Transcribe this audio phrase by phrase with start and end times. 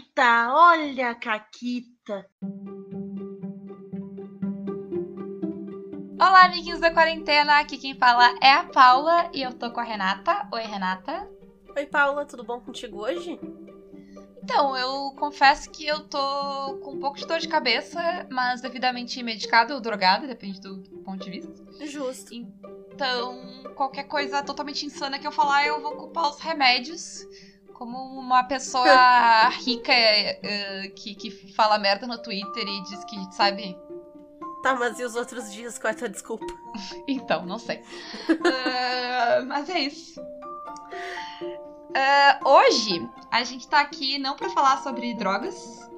[0.00, 2.26] Caquita, olha a Caquita.
[6.18, 7.58] Olá, amiguinhos da quarentena.
[7.58, 10.48] Aqui quem fala é a Paula e eu tô com a Renata.
[10.52, 11.28] Oi, Renata.
[11.76, 13.38] Oi, Paula, tudo bom contigo hoje?
[14.42, 19.22] Então, eu confesso que eu tô com um pouco de dor de cabeça, mas devidamente
[19.22, 21.52] medicada ou drogada, depende do ponto de vista.
[21.86, 22.32] Justo.
[22.32, 27.26] Então, qualquer coisa totalmente insana que eu falar, eu vou culpar os remédios.
[27.80, 33.74] Como uma pessoa rica uh, que, que fala merda no Twitter e diz que, sabe,
[34.62, 35.78] Tá, mas e os outros dias?
[35.78, 36.44] Qual é a tua desculpa?
[37.08, 37.78] então, não sei.
[37.78, 40.20] uh, mas é isso.
[41.90, 45.88] Uh, hoje, a gente tá aqui não pra falar sobre drogas.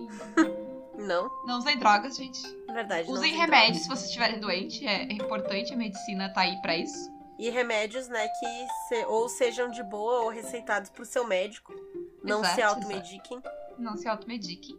[0.97, 1.29] Não.
[1.45, 2.41] Não usem drogas, gente.
[2.73, 3.11] Verdade.
[3.11, 3.83] Usem remédios drogas.
[3.83, 4.81] se vocês estiverem doentes.
[4.83, 7.12] É, é, importante, a medicina tá aí pra isso.
[7.43, 11.75] E remédios, né, que se, ou sejam de boa ou receitados por seu médico.
[12.23, 13.43] Não exato, se automediquem.
[13.77, 14.79] Não se automediquem.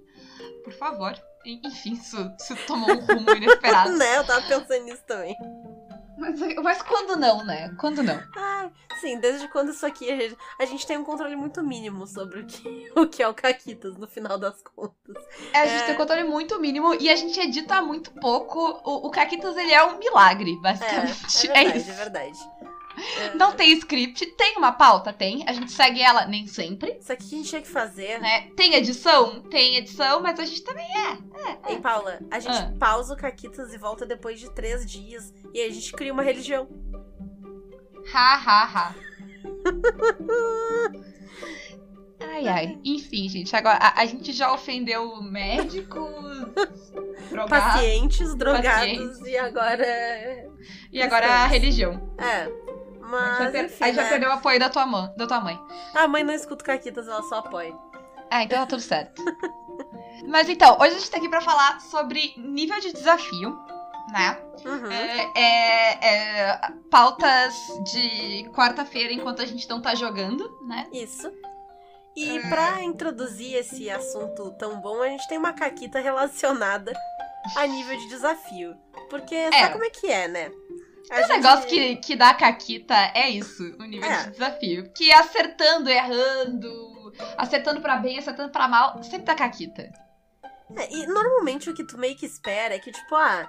[0.63, 1.13] Por favor.
[1.45, 3.91] Enfim, isso, isso tomou um rumo inesperado.
[3.99, 4.17] né?
[4.17, 5.35] Eu tava pensando nisso também.
[6.17, 7.73] Mas, mas quando não, né?
[7.77, 8.21] Quando não?
[8.35, 8.69] Ah,
[8.99, 12.41] sim, desde quando isso aqui a gente, a gente tem um controle muito mínimo sobre
[12.41, 15.23] o que, o que é o Caquitas, no final das contas.
[15.53, 15.85] É, a gente é...
[15.85, 18.59] tem um controle muito mínimo e a gente edita muito pouco.
[18.83, 21.49] O, o Caquitas, ele é um milagre, basicamente.
[21.51, 22.39] É, é verdade, é, é verdade.
[23.35, 25.43] Não tem script, tem uma pauta, tem.
[25.47, 26.97] A gente segue ela nem sempre.
[26.99, 28.19] Isso aqui que a gente tinha que fazer.
[28.19, 28.51] Né?
[28.55, 29.41] Tem edição?
[29.41, 31.17] Tem edição, mas a gente também é.
[31.49, 31.73] é, é.
[31.73, 32.73] Ei, Paula, a gente ah.
[32.79, 35.33] pausa o Caquitas e volta depois de três dias.
[35.53, 36.67] E aí a gente cria uma religião.
[38.13, 38.95] Ha, ha, ha.
[42.31, 42.79] Ai, ai.
[42.85, 46.09] Enfim, gente, agora a, a gente já ofendeu médicos,
[47.29, 49.19] drogados, pacientes, drogados pacientes.
[49.21, 49.85] e agora.
[50.91, 52.15] E agora a religião.
[52.17, 52.62] É.
[53.13, 53.39] Mas.
[53.39, 54.09] Aí já, enfim, aí já né?
[54.09, 55.59] perdeu o apoio da tua, mãe, da tua mãe.
[55.93, 57.75] A mãe não escuta Caquitas, ela só apoia.
[58.31, 59.23] Ah, então tá tudo certo.
[60.27, 63.57] Mas então, hoje a gente tá aqui pra falar sobre nível de desafio,
[64.11, 64.39] né?
[64.65, 64.91] Uhum.
[64.91, 67.53] É, é, é, pautas
[67.91, 70.87] de quarta-feira enquanto a gente não tá jogando, né?
[70.91, 71.31] Isso.
[72.15, 72.49] E é...
[72.49, 76.93] pra introduzir esse assunto tão bom, a gente tem uma caquita relacionada
[77.55, 78.75] a nível de desafio.
[79.09, 79.51] Porque é.
[79.51, 80.51] sabe como é que é, né?
[81.11, 81.27] O gente...
[81.29, 84.23] negócio que, que dá a Caquita é isso, o nível é.
[84.23, 84.91] de desafio.
[84.93, 89.91] Que acertando, errando, acertando para bem, acertando para mal, sempre dá Caquita.
[90.75, 93.47] É, e normalmente o que tu meio que espera é que, tipo, ah,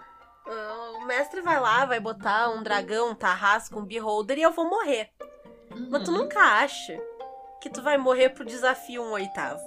[0.97, 4.69] o mestre vai lá, vai botar um dragão, um tarrasco, um beholder e eu vou
[4.69, 5.11] morrer.
[5.71, 5.89] Uhum.
[5.91, 6.19] Mas tu uhum.
[6.19, 7.01] nunca acha
[7.61, 9.67] que tu vai morrer pro desafio um oitavo.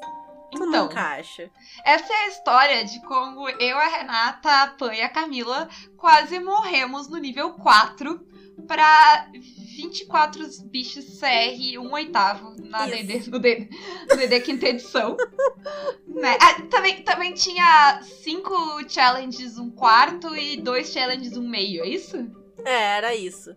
[0.52, 1.52] Tu então, nunca acha.
[1.84, 6.40] Essa é a história de como eu, a Renata, a Pan e a Camila quase
[6.40, 8.26] morremos no nível 4
[8.66, 9.30] pra
[9.76, 15.18] 24 bichos CR 1 oitavo na DD, no, DD, quinta edição.
[16.08, 16.38] né?
[16.42, 22.18] ah, também, também tinha 5 challenges um quarto e 2 challenges um meio, é isso?
[22.66, 23.54] É, era isso.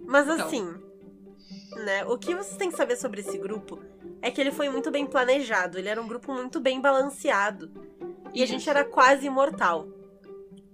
[0.00, 0.46] Mas então.
[0.46, 0.74] assim,
[1.84, 3.89] né, o que vocês têm que saber sobre esse grupo
[4.22, 7.70] é que ele foi muito bem planejado, ele era um grupo muito bem balanceado.
[8.32, 8.44] E Isso.
[8.44, 9.88] a gente era quase imortal.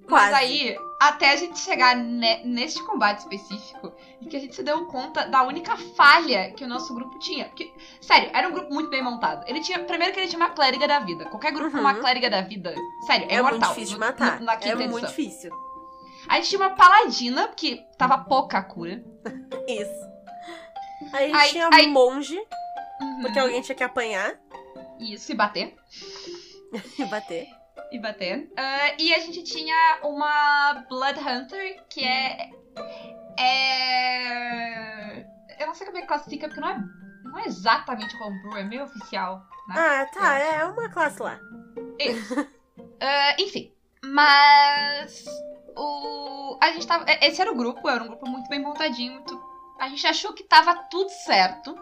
[0.06, 0.30] Quase.
[0.30, 4.62] Mas aí, até a gente chegar ne neste combate específico, e que a gente se
[4.62, 7.46] deu conta da única falha que o nosso grupo tinha.
[7.46, 9.44] Porque, sério, era um grupo muito bem montado.
[9.48, 9.80] Ele tinha.
[9.80, 11.24] Primeiro que ele tinha uma clériga da vida.
[11.26, 11.72] Qualquer grupo uhum.
[11.72, 12.00] com uma uhum.
[12.00, 12.74] clériga da vida,
[13.06, 13.58] sério, é, é mortal.
[13.58, 14.40] É muito difícil de matar.
[14.40, 14.88] No, no, é edição.
[14.88, 15.50] muito difícil.
[16.28, 19.04] A gente tinha uma paladina, que tava pouca a cura.
[19.66, 20.06] Isso.
[21.12, 22.38] Aí a gente aí, tinha aí, monge.
[23.00, 23.20] Uhum.
[23.22, 24.38] Porque alguém tinha que apanhar.
[24.98, 25.76] Isso, e bater.
[26.98, 27.48] e bater.
[27.92, 28.38] E bater.
[28.38, 32.50] Uh, e a gente tinha uma Blood Hunter, que é.
[33.38, 35.20] É.
[35.58, 36.78] Eu não sei como é que classifica, porque não é,
[37.24, 39.46] não é exatamente homebrew, é meio oficial.
[39.68, 39.74] Né?
[39.76, 41.38] Ah, tá, é uma classe lá.
[41.98, 42.40] Isso.
[42.40, 42.46] uh,
[43.38, 43.72] enfim.
[44.04, 45.24] Mas.
[45.76, 46.58] O.
[46.60, 47.04] A gente tava.
[47.20, 49.40] Esse era o grupo, era um grupo muito bem montadinho, muito.
[49.78, 51.76] A gente achou que tava tudo certo.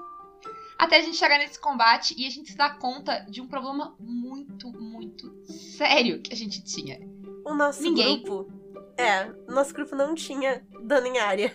[0.78, 3.94] Até a gente chegar nesse combate e a gente se dá conta de um problema
[3.98, 7.00] muito, muito sério que a gente tinha.
[7.44, 8.22] O nosso Ninguém...
[8.22, 8.52] grupo.
[8.96, 11.52] É, nosso grupo não tinha dano em área.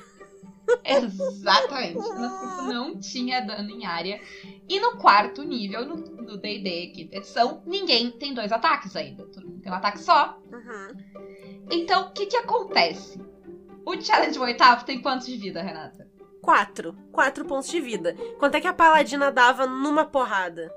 [0.83, 1.95] Exatamente.
[1.95, 4.21] Nosso grupo não tinha dano em área.
[4.67, 9.25] E no quarto nível, no DD, quinta edição, ninguém tem dois ataques ainda.
[9.25, 10.39] Todo mundo tem um ataque só.
[10.51, 11.63] Uhum.
[11.71, 13.19] Então, o que que acontece?
[13.85, 16.07] O challenge oitavo tem quantos de vida, Renata?
[16.41, 16.95] 4.
[17.11, 18.15] 4 pontos de vida.
[18.39, 20.71] Quanto é que a paladina dava numa porrada?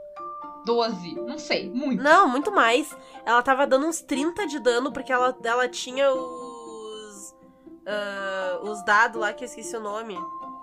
[0.65, 1.15] 12.
[1.17, 2.03] Não sei, muito.
[2.03, 2.95] Não, muito mais.
[3.25, 7.35] Ela tava dando uns 30 de dano porque ela, ela tinha os.
[7.85, 10.17] Uh, os dados lá que eu esqueci o nome.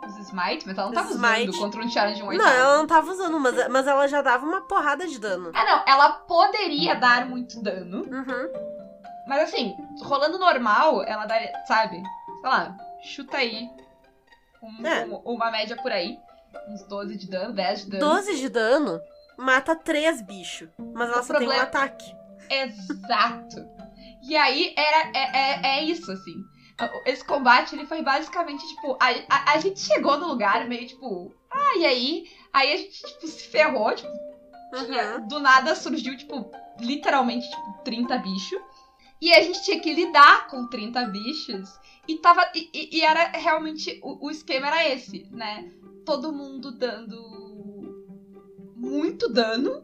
[0.08, 1.58] os Smite, mas ela não tava Os usando Smite.
[1.60, 2.50] contra um challenge de um Não, oitavo.
[2.56, 5.52] ela não tava usando, mas, mas ela já dava uma porrada de dano.
[5.54, 8.50] Ah, não, ela poderia dar muito dano, Uhum.
[9.28, 12.02] mas assim, rolando normal, ela daria, sabe?
[12.40, 12.74] Sei lá,
[13.04, 13.70] chuta aí
[14.62, 15.06] um- É.
[15.06, 16.18] um- uma média por aí.
[16.68, 18.06] Uns 12 de dano, 10 de dano.
[18.06, 19.00] 12 de dano
[19.38, 20.70] mata três bichos.
[20.94, 22.16] Mas ela O só tem um problema- ataque.
[22.50, 23.66] Exato.
[24.24, 26.36] E aí era, é, é, é isso, assim.
[27.06, 31.34] Esse combate, ele foi basicamente, tipo, a, a, a gente chegou no lugar meio, tipo,
[31.52, 32.24] ah, e aí?
[32.54, 34.12] Aí a gente, tipo, se ferrou, tipo,
[34.86, 35.28] tinha- Uhum.
[35.28, 38.60] do nada surgiu, tipo, literalmente, tipo, 30 bichos.
[39.22, 41.70] E a gente tinha que lidar com 30 bichos.
[42.08, 42.42] E tava.
[42.56, 44.00] E, e- era realmente.
[44.02, 45.72] O, o esquema era esse, né?
[46.06, 47.20] Todo mundo dando
[48.76, 49.82] muito dano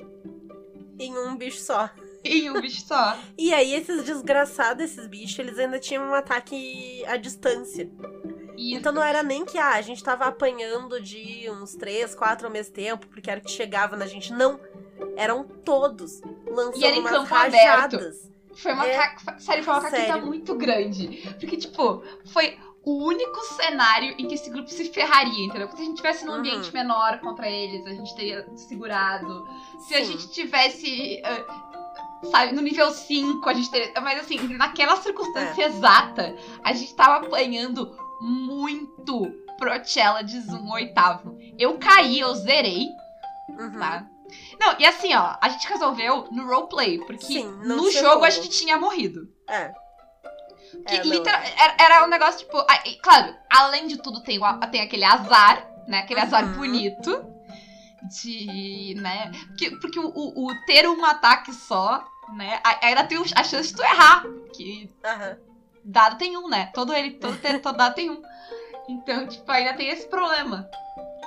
[0.98, 1.90] Em um bicho só.
[2.24, 3.18] em um bicho só.
[3.38, 7.90] E aí, esses desgraçados, esses bichos, eles ainda tinham um ataque à distância.
[8.58, 12.48] E Então não era nem que ah, a gente tava apanhando de uns três, quatro
[12.48, 14.32] ao mesmo tempo, porque era o que chegava na gente.
[14.32, 14.60] Não.
[15.18, 18.32] Eram todos lançando E era em campo rajadas.
[18.56, 19.40] Foi uma É, ca...
[19.40, 20.26] Sério, foi uma sério.
[20.26, 21.08] muito grande.
[21.40, 25.68] Porque, tipo, foi o único cenário em que esse grupo se ferraria, entendeu?
[25.68, 26.38] Porque se a gente tivesse num Uhum.
[26.40, 29.48] ambiente menor contra eles, a gente teria segurado.
[29.80, 30.12] Se a Sim.
[30.12, 31.22] gente tivesse.
[31.26, 33.92] ah, sabe, no nível 5, a gente teria.
[34.02, 35.66] Mas assim, naquela circunstância É.
[35.66, 41.38] exata, a gente tava apanhando muito pro Challenges um oitavo.
[41.58, 42.88] Eu caí, eu zerei,
[43.50, 43.80] Uhum.
[43.80, 44.06] tá?
[44.60, 48.26] Não, e assim, ó, a gente resolveu no roleplay, porque Sim, no jogo como.
[48.26, 49.28] a gente tinha morrido.
[49.50, 49.74] É.
[50.88, 54.54] Que É, literal- era, era um negócio, tipo, e, claro, além de tudo, tem, o
[54.68, 56.00] tem aquele azar, né?
[56.00, 56.54] Aquele azar Uhum.
[56.54, 57.26] bonito.
[58.22, 59.32] De, né?
[59.48, 62.06] Porque, porque o, o- o ter um ataque só,
[62.36, 62.62] né?
[62.82, 64.24] Ainda tem a chance de tu errar.
[64.54, 65.38] Que Aham.
[65.84, 66.70] dado tem um, né?
[66.74, 68.22] Todo ele, todo, todo dado tem um.
[68.88, 70.70] Então, tipo, ainda tem esse problema.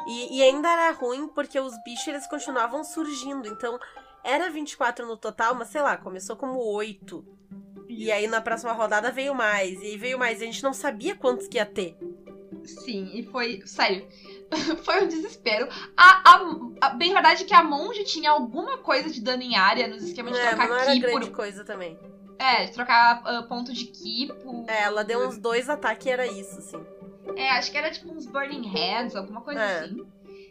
[0.09, 3.47] E, e ainda era ruim porque os bichos eles continuavam surgindo.
[3.47, 3.79] Então,
[4.25, 7.25] era 24 no total, mas sei lá, começou como 8.
[7.89, 9.81] E aí na próxima rodada veio mais.
[9.83, 10.41] E veio mais.
[10.41, 11.97] E a gente não sabia quantos que ia ter.
[12.65, 13.63] Sim, e foi.
[13.67, 14.07] Sério.
[14.85, 15.69] foi um desespero.
[15.97, 16.41] A, a,
[16.83, 20.03] a- bem verdade é que a monge tinha alguma coisa de dano em área nos
[20.03, 21.37] esquemas de É, mas trocar não era grande por.
[21.37, 21.99] coisa também.
[22.39, 24.65] É, de trocar ah, ponto de ki por.
[24.69, 26.85] É, ela deu uns dois ataques e era isso, assim.
[27.37, 29.79] É, acho que era tipo uns Burning Hands, alguma coisa É.
[29.81, 30.07] assim.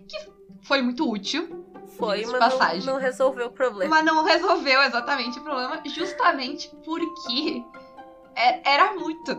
[0.07, 0.17] Que
[0.63, 1.65] foi muito útil,
[1.97, 2.85] Foi, mas não, passagem.
[2.85, 3.95] não resolveu o problema.
[3.95, 7.63] mas não resolveu exatamente o problema, justamente porque
[8.35, 9.31] é- era muito.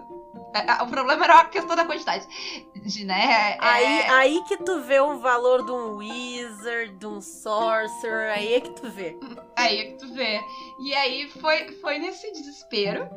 [0.55, 2.27] É, é, O problema era a questão da quantidade.
[2.75, 3.55] De, né?
[3.55, 8.55] é- Aí, aí que tu vê o valor de um Wizard, de um Sorcerer, aí
[8.55, 9.19] é que tu vê.
[9.57, 10.41] Aí é que tu vê.
[10.81, 13.09] E aí foi, foi nesse desespero.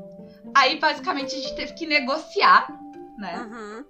[0.55, 2.67] Aí basicamente a gente teve que negociar,
[3.17, 3.37] né?
[3.39, 3.85] Uhum.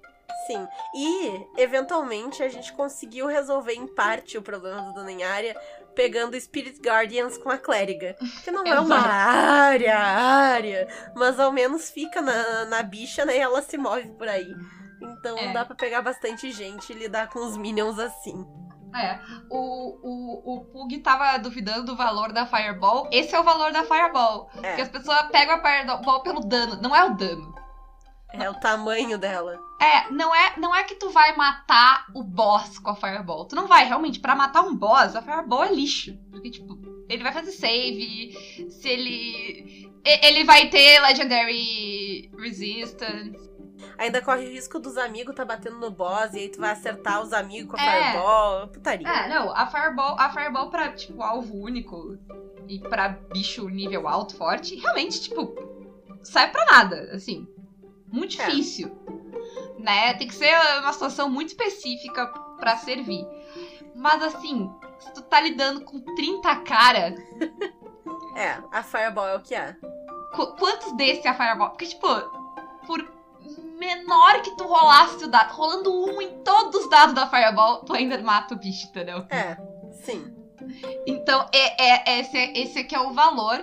[0.54, 0.68] Sim.
[0.96, 5.56] E, eventualmente, a gente conseguiu resolver em parte o problema do em área
[5.96, 8.16] pegando Spirit Guardians com a clériga.
[8.44, 13.38] Que não é uma área, área, mas ao menos fica na, na bicha, né?
[13.38, 14.54] E ela se move por aí.
[15.02, 15.52] Então É.
[15.52, 18.46] dá pra pegar bastante gente e lidar com os minions assim.
[18.94, 19.20] É.
[19.50, 23.08] O, o, o Pug tava duvidando do valor da Fireball.
[23.12, 24.50] Esse é o valor da Fireball.
[24.62, 24.68] É.
[24.70, 26.82] Porque as pessoas pegam a Fireball pelo dano.
[26.82, 27.56] Não é o dano.
[28.34, 29.60] É o tamanho dela.
[29.80, 33.46] É, não é, não é que tu vai matar o boss com a Fireball.
[33.46, 36.18] Tu não vai, realmente, pra matar um boss, a Fireball é lixo.
[36.32, 36.80] Porque, tipo,
[37.10, 39.92] ele vai fazer save, se ele.
[40.04, 43.52] Ele vai ter Legendary Resistance.
[43.98, 47.22] Ainda corre o risco dos amigos tá batendo no boss e aí tu vai acertar
[47.22, 48.12] os amigos com a É.
[48.12, 48.68] fireball.
[48.70, 49.08] Putaria.
[49.08, 52.18] É, não, a Fireball, a Fireball pra, tipo, alvo único
[52.68, 55.54] e pra bicho nível alto, forte, realmente, tipo,
[56.24, 57.48] sai pra nada, assim.
[58.12, 58.46] Muito É.
[58.50, 58.92] difícil.
[59.80, 60.14] Né?
[60.16, 62.28] Tem que ser uma situação muito específica
[62.60, 63.26] pra servir.
[63.96, 67.16] Mas assim, se tu tá lidando com 30 cara,
[68.36, 69.76] É, a fireball é o que é.
[70.36, 71.70] qu- quantos desses é a Fireball?
[71.72, 72.08] Porque, tipo,
[72.88, 73.06] por
[73.78, 77.94] menor que tu rolasse o dado, rolando um em todos os dados da Fireball, tu
[77.94, 79.26] ainda mata o bicho, entendeu?
[79.30, 79.58] É,
[79.92, 80.34] sim.
[81.06, 83.58] Então, é, é, esse, é- esse aqui é o valor,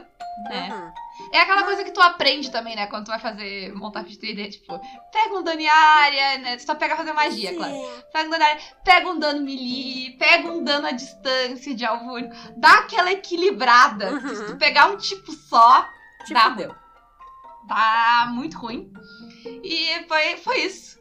[0.51, 0.69] né?
[0.71, 0.93] Uhum.
[1.33, 2.87] É aquela coisa que tu aprende também, né?
[2.87, 4.79] Quando tu vai fazer montar ficha 3D, tipo,
[5.13, 6.57] pega um dano em área, né?
[6.57, 7.75] Tu só pega fazer magia, claro.
[8.13, 11.85] Pega um dano em área, pega um dano melee, pega um dano à distância de
[11.85, 12.35] alvo único.
[12.57, 14.13] Dá aquela equilibrada.
[14.13, 14.35] Uhum.
[14.35, 15.87] Se tu pegar um tipo só,
[16.27, 16.51] Te Dá.
[16.51, 16.75] fudeu.
[17.69, 18.91] tá muito ruim.
[19.63, 20.99] E foi, foi isso.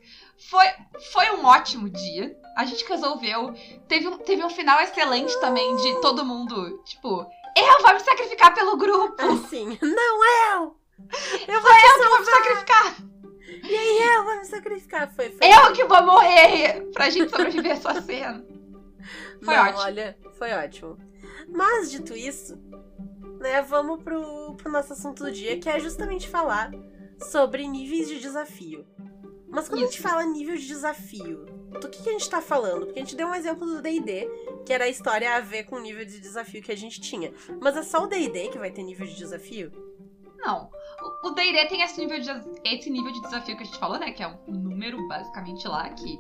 [0.50, 0.66] Foi,
[1.12, 2.36] foi um ótimo dia.
[2.56, 3.54] A gente resolveu.
[3.88, 7.26] Teve um, teve um final excelente também de todo mundo, tipo,
[7.60, 9.22] eu vou me sacrificar pelo grupo.
[9.22, 10.78] Assim, não eu!
[11.48, 12.96] Eu vou Eu vou me sacrificar.
[13.64, 15.14] E aí eu vou me sacrificar.
[15.14, 18.46] Foi, foi Eu que vou morrer pra gente sobreviver essa cena.
[19.44, 19.80] Foi Não, ótimo.
[19.82, 20.98] olha, foi ótimo.
[21.48, 22.58] Mas, dito isso,
[23.40, 26.72] né, vamos pro, pro nosso assunto do dia, que é justamente falar
[27.30, 28.86] sobre níveis de desafio.
[29.48, 30.02] Mas quando a gente Isso.
[30.04, 31.46] fala nível de desafio,
[31.80, 32.86] do que, que a gente tá falando?
[32.86, 34.28] Porque a gente deu um exemplo do D&D,
[34.66, 37.34] que era a história a ver com o nível de desafio que a gente tinha.
[37.62, 39.72] Mas é só o D&D que vai ter nível de desafio?
[40.38, 40.70] Não.
[41.24, 42.30] O- D&D tem esse nível, de,
[42.64, 44.12] esse nível de desafio que a gente falou, né?
[44.12, 46.20] Que é um número, basicamente, lá, que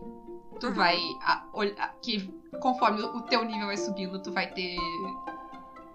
[0.60, 0.74] tu Uhum.
[0.74, 0.98] vai...
[1.22, 2.28] a- olhar- que
[2.62, 4.76] conforme o teu nível vai subindo, tu vai ter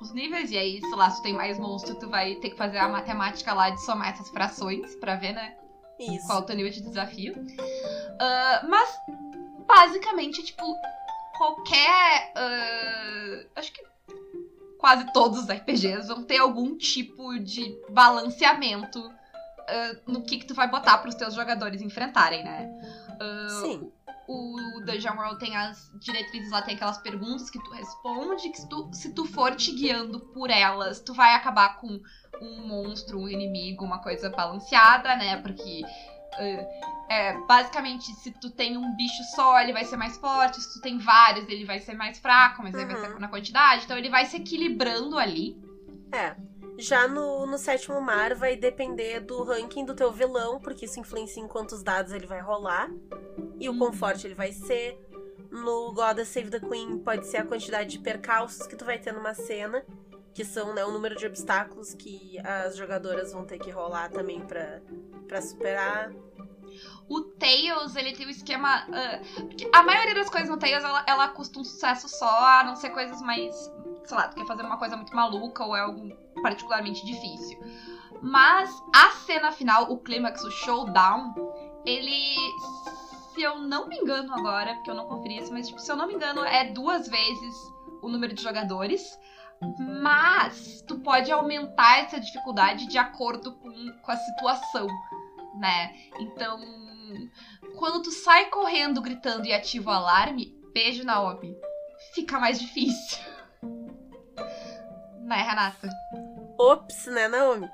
[0.00, 0.50] os níveis.
[0.50, 2.88] E aí, sei lá, se tu tem mais monstro, tu vai ter que fazer a
[2.88, 5.56] matemática lá de somar essas frações pra ver, né?
[6.00, 6.26] Isso.
[6.26, 7.32] qual é o teu nível de desafio.
[8.18, 8.90] Ah, mas,
[9.66, 10.62] basicamente, tipo,
[11.36, 12.32] qualquer.
[12.36, 13.82] ah, acho que
[14.78, 19.12] quase todos os RPGs vão ter algum tipo de balanceamento
[19.68, 22.68] ah, no que, que tu vai botar pros teus jogadores enfrentarem, né?
[23.60, 23.92] Sim.
[24.28, 28.68] O Dungeon World tem as diretrizes lá, tem aquelas perguntas que tu responde, que se
[28.68, 32.00] tu, se tu for te guiando por elas, tu vai acabar com
[32.40, 35.36] um monstro, um inimigo, uma coisa balanceada, né?
[35.42, 35.82] Porque
[37.08, 40.80] é, basicamente, se tu tem um bicho só, ele vai ser mais forte, se tu
[40.80, 43.02] tem vários, ele vai ser mais fraco, mas aí vai Uhum.
[43.02, 45.56] ser na quantidade, então ele vai se equilibrando ali.
[46.12, 46.34] É.
[46.78, 51.42] Já no, no sétimo mar vai depender do ranking do teu vilão, porque isso influencia
[51.42, 52.88] em quantos dados ele vai rolar.
[53.60, 53.78] E o Uhum.
[53.78, 54.98] quão forte ele vai ser.
[55.50, 59.12] No Goddess Save the Queen pode ser a quantidade de percalços que tu vai ter
[59.12, 59.84] numa cena.
[60.34, 64.40] Que são né, o número de obstáculos que as jogadoras vão ter que rolar também
[64.40, 66.10] pra superar.
[67.08, 68.86] O Tails, ele tem o esquema.
[68.90, 72.64] ah, porque a maioria das coisas no Tails, ela, ela custa um sucesso só, a
[72.64, 73.54] não ser coisas mais.
[74.04, 76.10] Sei lá, tu quer fazer uma coisa muito maluca ou é algo
[76.42, 77.58] particularmente difícil.
[78.22, 81.34] Mas a cena final, o clímax, o showdown,
[81.84, 82.36] ele.
[83.34, 85.96] Se eu não me engano agora, porque eu não conferi isso, mas tipo, se eu
[85.96, 87.54] não me engano, é duas vezes
[88.02, 89.18] o número de jogadores.
[90.00, 94.86] Mas tu pode aumentar essa dificuldade de acordo com, com a situação,
[95.58, 95.94] né?
[96.18, 96.60] Então,
[97.76, 101.56] quando tu sai correndo, gritando e ativa o alarme, beijo Naomi,
[102.14, 103.18] fica mais difícil.
[105.20, 105.88] Né, Renata?
[106.58, 107.70] Ops, né, Naomi?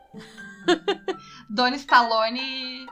[1.49, 2.87] Dona Stallone,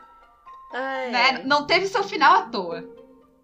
[0.73, 1.43] Ai, né, ai.
[1.45, 2.81] não teve seu final à toa.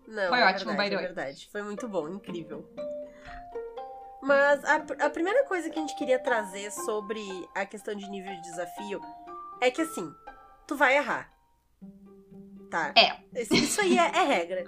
[0.09, 1.49] Não, Foi é ótimo, verdade, é verdade.
[1.50, 2.68] Foi muito bom, incrível.
[4.23, 4.76] Mas a,
[5.07, 7.21] a primeira coisa que a gente queria trazer sobre
[7.55, 9.00] a questão de nível de desafio
[9.61, 10.14] é que assim,
[10.67, 11.29] tu vai errar.
[12.71, 12.95] Tá?
[12.97, 13.21] É.
[13.52, 14.64] Isso, aí é, é regra.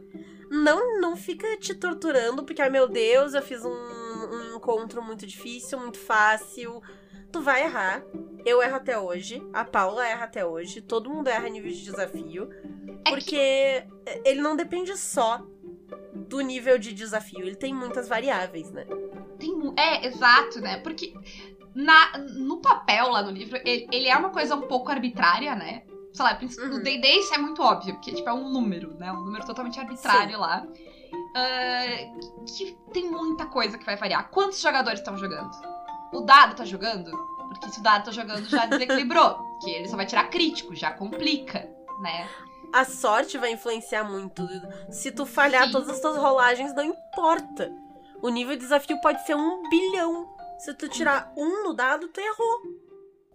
[0.51, 5.25] Não, não fica te torturando porque, ai meu Deus, eu fiz um, um encontro muito
[5.25, 6.83] difícil, muito fácil.
[7.31, 8.05] Tu vai errar.
[8.45, 9.41] Eu erro até hoje.
[9.53, 10.83] A Paula erra até hoje.
[10.83, 12.51] Todo mundo erra nível de desafio.
[13.07, 13.87] É Porque
[14.25, 15.47] ele não depende só
[16.15, 17.41] do nível de desafio.
[17.41, 18.85] Ele tem muitas variáveis, né?
[19.39, 20.79] Tem, é, exato, né?
[20.79, 21.13] Porque
[21.75, 25.83] na, no papel lá no livro, ele, ele é uma coisa um pouco arbitrária, né?
[26.13, 26.69] Sei lá, Uhum.
[26.69, 29.11] no D&D isso é muito óbvio, porque tipo, é um número, né?
[29.13, 30.65] Um número totalmente arbitrário lá.
[31.35, 31.87] Ah,
[32.47, 34.31] que que tem muita coisa que vai variar.
[34.31, 35.51] Quantos jogadores estão jogando?
[36.13, 37.11] O dado tá jogando?
[37.49, 39.59] Porque se o dado tá jogando, já desequilibrou.
[39.61, 41.69] que ele só vai tirar crítico, já complica,
[42.01, 42.29] né?
[42.75, 44.43] A sorte vai influenciar muito.
[44.91, 45.73] Se tu falhar Sim.
[45.73, 47.73] todas as tuas rolagens, não importa.
[48.21, 50.29] O nível de desafio pode ser um bilhão.
[50.59, 52.63] Se tu tirar um no dado, tu errou.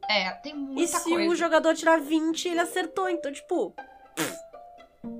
[0.09, 1.31] É, tem muita e se coisa.
[1.31, 3.07] o jogador tirar 20, ele acertou.
[3.07, 3.73] Então, tipo.
[4.13, 4.35] pff,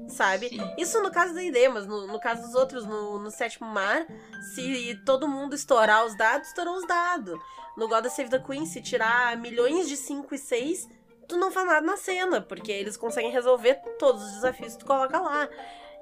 [0.10, 0.50] Sabe?
[0.50, 0.74] Sim.
[0.78, 4.06] Isso no caso da ID, mas no, no caso dos outros, no, no sétimo mar,
[4.54, 7.40] se todo mundo estourar os dados, estourou os dados.
[7.78, 10.90] No God of Save the Queen, se tirar milhões de 5 e 6,
[11.30, 14.86] tu não faz nada na cena, porque eles conseguem resolver todos os desafios que tu
[14.86, 15.48] coloca lá.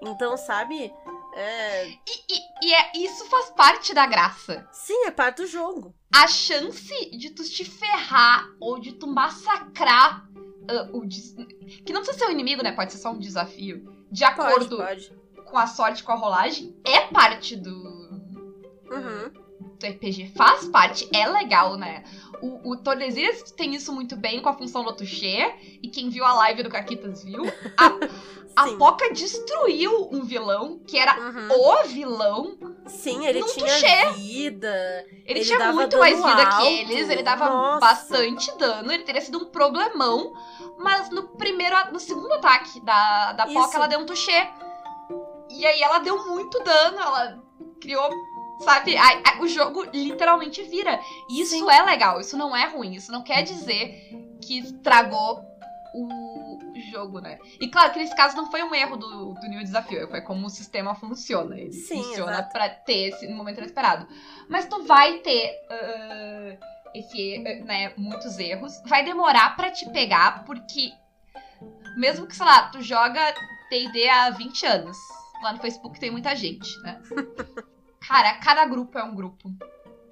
[0.01, 0.91] Então, sabe?
[1.35, 1.87] É...
[1.87, 1.97] E,
[2.29, 4.67] e- e é, isso faz parte da graça.
[4.71, 5.93] Sim, é parte do jogo.
[6.13, 10.27] a chance de tu te ferrar ou de tu massacrar
[10.69, 11.35] ah, o des-
[11.85, 12.71] que não precisa ser um inimigo, né?
[12.71, 13.79] Pode ser só um desafio.
[14.11, 15.13] De Pode, acordo pode.
[15.45, 17.71] com a sorte, com a rolagem, é parte do,
[18.89, 19.31] Uhum.
[19.79, 20.31] Do RPG.
[20.35, 22.03] Faz parte, é legal, né?
[22.41, 25.55] O, o Tordesilhas tem isso muito bem com a função do Touché.
[25.81, 27.43] E quem viu a live do Caquitas viu.
[27.77, 28.67] A, a.
[28.77, 31.47] Poca destruiu um vilão que era Uhum.
[31.51, 32.57] o vilão.
[32.87, 34.11] Sim, ele tinha touché.
[34.13, 35.05] vida.
[35.25, 36.61] Ele, Ele tinha muito mais vida alto.
[36.65, 37.79] que eles, ele dava Nossa.
[37.79, 40.33] bastante dano, ele teria sido um problemão,
[40.79, 43.53] mas no primeiro, no segundo ataque da, da Isso.
[43.53, 44.51] Poca, ela deu um touché.
[45.49, 47.39] E aí ela deu muito dano, ela
[47.81, 48.09] criou,
[48.59, 50.99] sabe, aí- aí o jogo literalmente vira.
[51.29, 51.69] E isso Sim.
[51.69, 54.11] é legal, isso não é ruim, isso não quer dizer
[54.41, 55.43] que estragou
[55.93, 56.37] o,
[56.91, 57.39] jogo, né?
[57.59, 60.21] E claro que nesse caso não foi um erro do, do nível de desafio, foi
[60.21, 61.57] como o sistema funciona.
[61.57, 64.07] Ele Sim, funciona pra ter esse momento inesperado.
[64.47, 66.57] Mas tu vai ter ah,
[66.93, 68.73] esse, né, muitos erros.
[68.85, 70.91] Vai demorar pra te pegar, porque
[71.97, 73.33] mesmo que, sei lá, tu joga
[73.69, 74.97] D&D há 20 anos.
[75.41, 77.01] Lá no Facebook tem muita gente, né?
[78.07, 79.49] Cara, cada grupo é um grupo.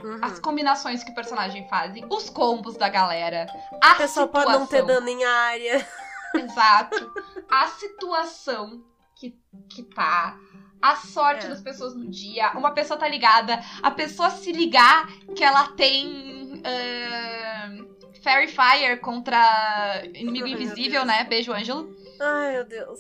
[0.04, 0.20] Uhum.
[0.22, 3.48] As combinações que o personagem fazem, os combos da galera,
[3.82, 5.88] a O pessoal pode não ter dano em área.
[6.36, 7.14] Exato.
[7.50, 8.84] A situação
[9.16, 9.34] que,
[9.70, 10.38] que tá.
[10.82, 11.50] A sorte É.
[11.50, 12.52] das pessoas no dia.
[12.52, 13.60] Uma pessoa tá ligada.
[13.82, 16.62] A pessoa se ligar que ela tem.
[16.66, 17.86] ahn,
[18.22, 21.24] Fairy Fire contra inimigo invisível, né?
[21.24, 21.96] Beijo, Ângelo.
[22.20, 23.00] Ai, meu Deus.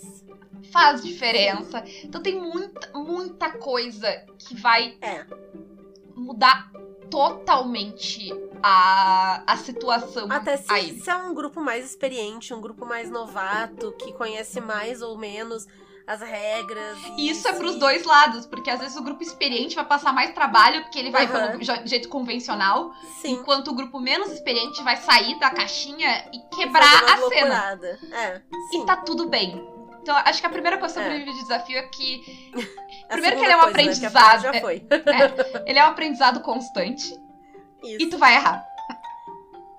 [0.71, 1.83] Faz diferença.
[2.03, 5.25] Então tem muita, muita coisa que vai É.
[6.15, 6.69] mudar
[7.09, 8.29] totalmente
[8.63, 10.99] a, a situação Até se, aí.
[10.99, 15.65] se é um grupo mais experiente, um grupo mais novato, que conhece mais ou menos
[16.07, 16.97] as regras.
[17.17, 20.13] E isso é se- pros dois lados, porque às vezes o grupo experiente vai passar
[20.13, 21.57] mais trabalho, porque ele vai Aham.
[21.57, 22.91] pelo jeito convencional,
[23.21, 23.33] Sim.
[23.33, 27.79] enquanto o grupo menos experiente vai sair da caixinha e quebrar a cena.
[28.11, 28.41] É.
[28.73, 29.63] E tá tudo bem.
[30.05, 31.23] Então, acho que a primeira coisa sobre É.
[31.23, 32.53] o desafio é que
[33.09, 34.85] A primeiro que ele é um coisa, né, aprendizado, Já é- foi.
[35.65, 37.05] ele é um aprendizado constante
[37.83, 38.03] Isso.
[38.03, 38.63] e tu vai errar.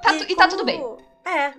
[0.02, 0.80] Tá tu- e tá tudo bem.
[0.80, 1.52] como- É,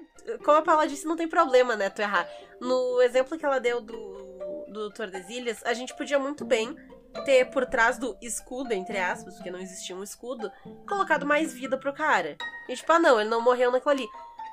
[0.43, 2.27] como a Paula disse, não tem problema, né, tu errar.
[2.59, 6.75] No exemplo que ela deu do, do Tordesilhas, a gente podia muito bem
[7.23, 10.51] ter por trás do escudo, entre aspas, porque não existia um escudo,
[10.89, 12.35] colocado mais vida pro cara.
[12.67, 14.07] E tipo, ah não, ele não morreu naquilo ali.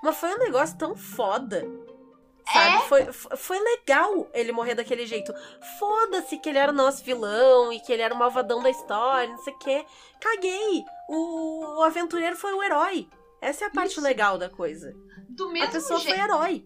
[0.04, 1.64] Mas foi um negócio tão foda.
[2.52, 2.76] Sabe?
[2.76, 2.80] É?
[2.80, 5.32] Foi, foi legal ele morrer daquele jeito.
[5.78, 9.28] Foda-se que ele era o nosso vilão e que ele era o malvadão da história,
[9.28, 9.84] não sei o quê.
[10.20, 10.84] Caguei!
[11.08, 13.08] O, o aventureiro foi o herói.
[13.40, 14.00] Essa é a parte Isso.
[14.00, 14.94] legal da coisa.
[15.28, 16.14] Do a mesmo pessoa jeito.
[16.14, 16.64] foi herói.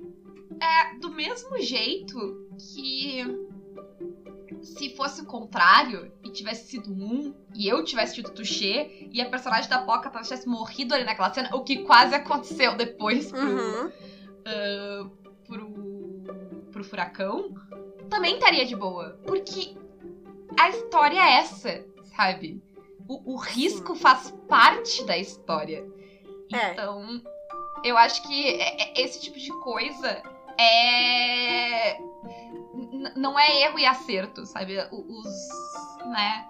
[0.61, 3.25] É, do mesmo jeito que
[4.63, 9.29] se fosse o contrário e tivesse sido um e eu tivesse tido Touché e a
[9.29, 13.93] personagem da Poca tivesse morrido ali naquela cena, o que quase aconteceu depois pro, Uhum.
[15.49, 15.71] Pro,
[16.71, 17.55] pro furacão,
[18.11, 19.19] também estaria de boa.
[19.27, 19.75] Porque
[20.59, 21.85] a história é essa,
[22.17, 22.63] sabe?
[23.09, 25.85] O, o risco faz parte da história.
[26.53, 26.73] É.
[26.73, 27.23] Então,
[27.83, 30.23] eu acho que é- é- esse tipo de coisa
[30.59, 31.99] é.
[33.17, 34.77] Não é erro e acerto, sabe?
[34.93, 36.07] Os.
[36.07, 36.47] né?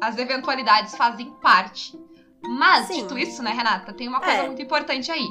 [0.00, 1.98] As eventualidades fazem parte.
[2.44, 3.02] Mas, Sim.
[3.02, 4.46] dito isso, né, Renata, tem uma coisa É.
[4.46, 5.28] muito importante aí.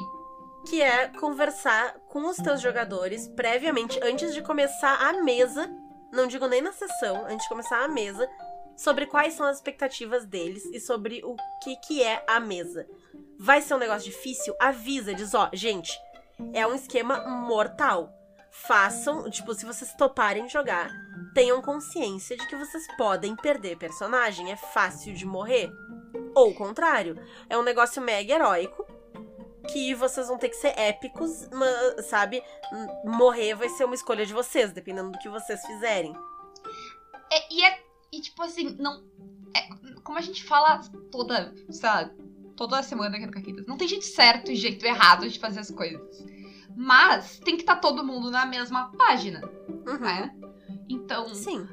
[0.68, 5.70] Que é conversar com os teus jogadores previamente, antes de começar a mesa.
[6.12, 8.28] Não digo nem na sessão, antes de começar a mesa.
[8.76, 12.86] Sobre quais são as expectativas deles e sobre o que, que é a mesa.
[13.38, 14.54] Vai ser um negócio difícil?
[14.60, 15.92] Avisa, diz, ó, gente,
[16.52, 18.12] é um esquema mortal.
[18.50, 20.90] Façam, tipo, se vocês toparem jogar,
[21.34, 24.52] tenham consciência de que vocês podem perder personagem.
[24.52, 25.70] É fácil de morrer.
[26.34, 27.16] Ou o contrário,
[27.48, 28.81] é um negócio mega heróico
[29.70, 31.48] que vocês vão ter que ser épicos,
[32.08, 32.42] sabe?
[33.04, 36.14] Morrer vai ser uma escolha de vocês, dependendo do que vocês fizerem.
[37.30, 37.82] É, e é.
[38.12, 39.02] E tipo assim, não.
[39.56, 39.68] é-
[40.02, 41.54] como a gente fala toda.
[41.82, 42.10] Lá,
[42.56, 45.70] toda semana aqui no Caquitas, não tem jeito certo e jeito errado de fazer as
[45.70, 46.00] coisas.
[46.76, 49.42] Mas tem que estar todo mundo na mesma página,
[49.86, 49.98] Uhum.
[49.98, 50.34] né?
[50.88, 51.34] Então.
[51.34, 51.66] Sim.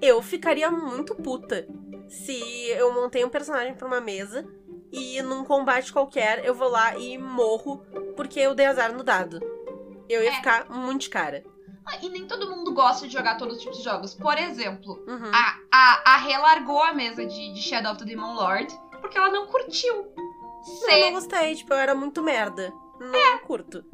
[0.00, 1.66] Eu ficaria muito puta
[2.08, 2.36] se
[2.70, 4.44] eu montei um personagem pra uma mesa
[4.92, 7.82] e num combate qualquer eu vou lá e morro
[8.16, 9.40] porque eu dei azar no dado.
[10.08, 10.34] Eu ia É.
[10.34, 11.42] ficar muito de cara.
[11.86, 14.14] ah, E nem todo mundo gosta de jogar todos os tipos de jogos.
[14.14, 15.30] Por exemplo, Uhum.
[15.32, 19.16] a, a, a Rê largou a mesa de, de Shadow of the Demon Lord porque
[19.18, 19.94] ela não curtiu.
[19.94, 20.04] Eu
[20.66, 22.72] não Ser, gostei, tipo, eu era muito merda.
[23.00, 23.84] Não curto.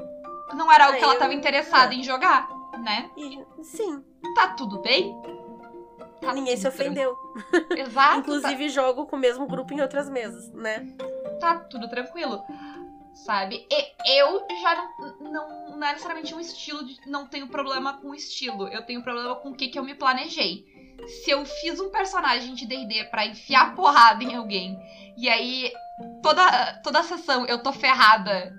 [0.54, 2.46] não era algo É, que ela eu- tava interessada em jogar,
[2.82, 3.10] né?
[3.16, 5.14] E sim, Tá tudo bem?
[6.20, 7.16] Tá ninguém se ofendeu.
[7.76, 7.94] Exato.
[7.94, 10.86] tá- Inclusive, jogo com o mesmo grupo em outras mesas, né?
[11.40, 12.42] tá tudo tranquilo.
[13.14, 13.66] Sabe?
[13.70, 16.98] E eu já não, não, não é necessariamente um estilo de.
[17.06, 18.68] Não tenho problema com o estilo.
[18.68, 20.64] Eu tenho problema com o que, que eu me planejei.
[21.24, 24.78] Se eu fiz um personagem de DD pra enfiar porrada em alguém,
[25.16, 25.72] e aí
[26.22, 28.52] toda, toda a sessão eu tô ferrada,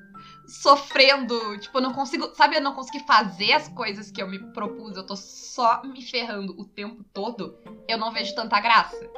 [0.49, 2.33] sofrendo, tipo, eu não consigo.
[2.35, 6.01] Sabe, eu não consegui fazer as coisas que eu me propus, eu tô só me
[6.01, 7.55] ferrando o tempo todo,
[7.87, 9.09] eu não vejo tanta graça.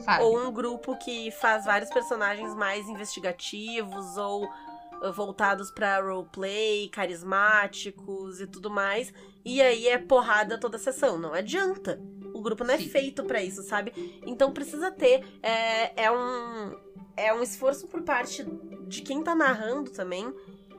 [0.00, 0.22] Sabe?
[0.22, 8.40] Ou um grupo que faz vários personagens mais investigativos ou uh, voltados pra roleplay, carismáticos
[8.40, 9.12] e tudo mais.
[9.42, 11.18] E aí é porrada toda a sessão.
[11.18, 11.98] Não adianta.
[12.34, 12.90] O grupo não é Sim.
[12.90, 14.20] feito pra isso, sabe?
[14.26, 15.24] Então precisa ter.
[15.42, 16.76] É, é um.
[17.16, 18.44] É um esforço por parte
[18.86, 20.30] de quem tá narrando também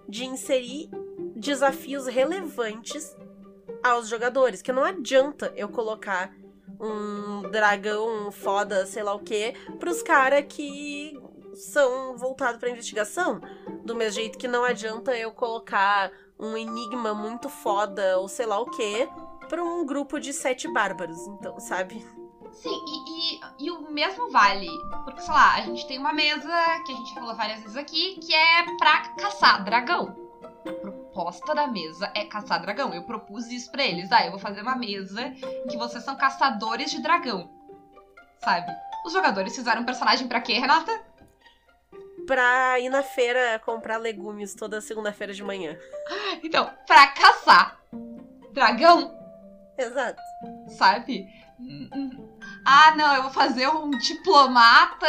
[0.08, 0.90] de inserir
[1.36, 3.16] desafios relevantes
[3.84, 4.62] aos jogadores.
[4.62, 6.34] Que não adianta eu colocar
[6.80, 11.20] um dragão foda, sei lá o quê, pros caras que
[11.54, 13.42] são voltados pra investigação.
[13.84, 18.60] Do mesmo jeito que não adianta eu colocar um enigma muito foda ou sei lá
[18.60, 19.10] o quê
[19.50, 21.26] pra um grupo de sete bárbaros.
[21.28, 22.06] Então, sabe?
[22.62, 24.70] Sim, e, e, e, o mesmo vale.
[25.04, 26.50] Porque, sei lá, a gente tem uma mesa
[26.86, 30.16] que a gente falou várias vezes aqui, que é pra caçar dragão.
[30.66, 32.94] A proposta da mesa é caçar dragão.
[32.94, 34.12] Eu propus isso pra eles.
[34.12, 37.50] Ah, eu vou fazer uma mesa em que vocês são caçadores de dragão.
[38.40, 38.72] Sabe?
[39.06, 40.92] Os jogadores fizeram um personagem pra quê, Renata?
[42.26, 45.78] Pra ir na feira comprar legumes toda segunda-feira de manhã.
[46.44, 47.80] Então, pra caçar
[48.52, 49.16] dragão.
[49.78, 50.22] Exato.
[50.78, 51.28] Sabe?
[52.70, 55.08] Ah, não, eu vou fazer um diplomata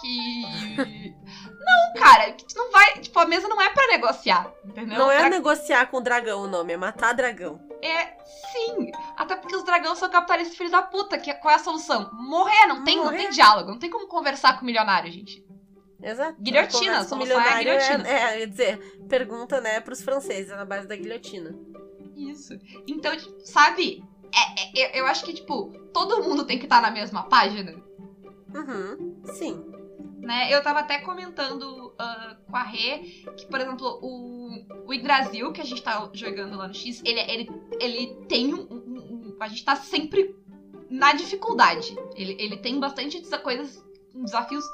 [0.00, 1.14] que.
[1.64, 3.00] Não, cara, tu não vai.
[3.00, 4.98] Tipo, a mesa não é para negociar, entendeu?
[4.98, 5.30] Não é Dra...
[5.30, 7.58] negociar com o dragão o nome, é matar dragão.
[7.80, 8.18] É,
[8.52, 8.92] sim.
[9.16, 11.16] Até porque os dragões são capitalistas filhos da puta.
[11.16, 12.10] Que, qual é a solução?
[12.12, 13.10] Morrer, não tem, Morrer.
[13.10, 15.42] não tem diálogo, não tem como conversar com o milionário, gente.
[16.02, 16.36] Exato.
[16.38, 18.06] Guilhotina, a solução é a guilhotina.
[18.06, 18.78] É, é, dizer,
[19.08, 21.58] pergunta, né, pros franceses, é na base da guilhotina.
[22.14, 22.52] Isso.
[22.86, 24.04] Então, tipo, sabe,
[24.34, 27.74] é, é, eu acho que, tipo, todo mundo tem que estar tá na mesma página.
[28.54, 29.64] Uhum, sim.
[30.20, 30.52] Né?
[30.52, 32.98] Eu tava até comentando uh, com a Rê
[33.36, 37.20] que, por exemplo, o, o Yggdrasil, que a gente tá jogando lá no X, ele,
[37.20, 40.34] ele, ele tem um, um, um A gente tá sempre
[40.88, 41.94] na dificuldade.
[42.14, 44.64] Ele, ele tem bastante coisas, desafios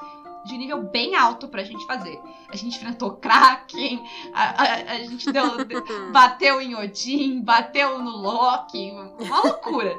[0.44, 2.20] de nível bem alto pra gente fazer.
[2.48, 5.44] A gente enfrentou Kraken, a, a, a gente deu,
[6.12, 9.94] bateu em Odin, bateu no Loki, uma loucura.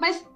[0.00, 0.26] Mas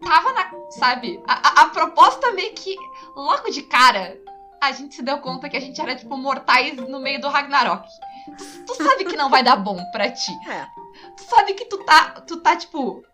[0.00, 0.50] tava na.
[0.70, 1.22] Sabe?
[1.26, 2.76] A, a, proposta meio que
[3.14, 4.20] logo de cara.
[4.60, 7.86] A gente se deu conta que a gente era, tipo, mortais no meio do Ragnarok.
[8.36, 10.32] Tu, tu sabe que não vai dar bom pra ti.
[10.50, 10.66] É.
[11.16, 13.04] Tu sabe que tu tá, tu tá, tipo,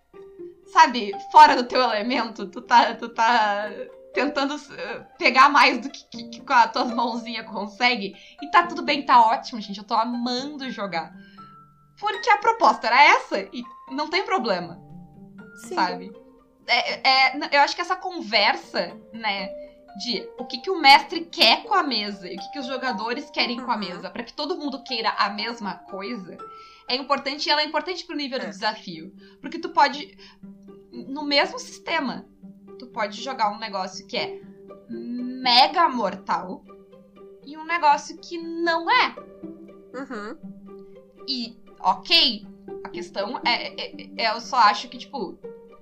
[0.72, 2.46] sabe, fora do teu elemento.
[2.46, 3.68] Tu tá, tu tá
[4.14, 8.14] tentando uh, pegar mais do que, que, que, com as tuas mãozinhas consegue.
[8.40, 9.78] E tá tudo bem, tá ótimo, gente.
[9.78, 11.12] Eu tô amando jogar.
[11.98, 14.80] Porque a proposta era essa e não tem problema.
[15.66, 15.74] Sim.
[15.74, 16.12] Sabe?
[16.66, 19.48] É, é, eu acho que essa conversa, né,
[19.98, 22.66] de o que, que o mestre quer com a mesa e o que, que os
[22.66, 23.66] jogadores querem uhum.
[23.66, 23.80] com a uhum.
[23.80, 26.38] mesa, para que todo mundo queira a mesma coisa,
[26.88, 28.44] é importante e ela é importante pro nível é.
[28.44, 29.12] do desafio.
[29.40, 30.16] Porque tu pode,
[30.90, 32.26] no mesmo sistema,
[32.78, 34.40] tu pode jogar um negócio que é
[34.88, 36.64] mega mortal
[37.44, 39.14] e um negócio que não é.
[39.94, 40.36] Uhum.
[41.28, 42.46] E, ok,
[42.82, 45.38] a questão é, é, é, Eu só acho que, tipo,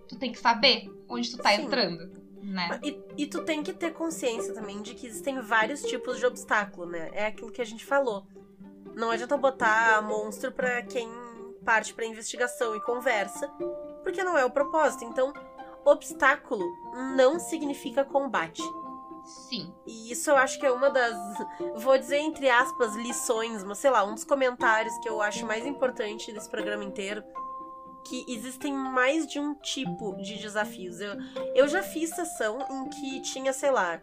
[0.09, 1.63] tu tem que saber onde tu tá Sim.
[1.63, 2.23] entrando.
[2.43, 2.81] Né?
[2.83, 6.87] E, e tu tem que ter consciência também de que existem vários tipos de obstáculo,
[6.87, 7.09] né?
[7.13, 8.27] É aquilo que a gente falou.
[8.95, 11.09] Não adianta botar monstro pra quem
[11.65, 13.49] parte pra investigação e conversa,
[14.03, 15.05] porque não é o propósito.
[15.05, 15.33] Então,
[15.85, 16.64] obstáculo
[17.16, 18.62] não significa combate.
[19.25, 19.73] Sim.
[19.87, 21.16] E isso eu acho que é uma das,
[21.77, 25.64] vou dizer entre aspas, lições, mas sei lá, um dos comentários que eu acho mais
[25.64, 27.23] importante desse programa inteiro.
[28.05, 31.01] Que existem mais de um tipo de desafios.
[31.01, 31.14] Eu,
[31.55, 34.03] eu já fiz sessão em que tinha, sei lá,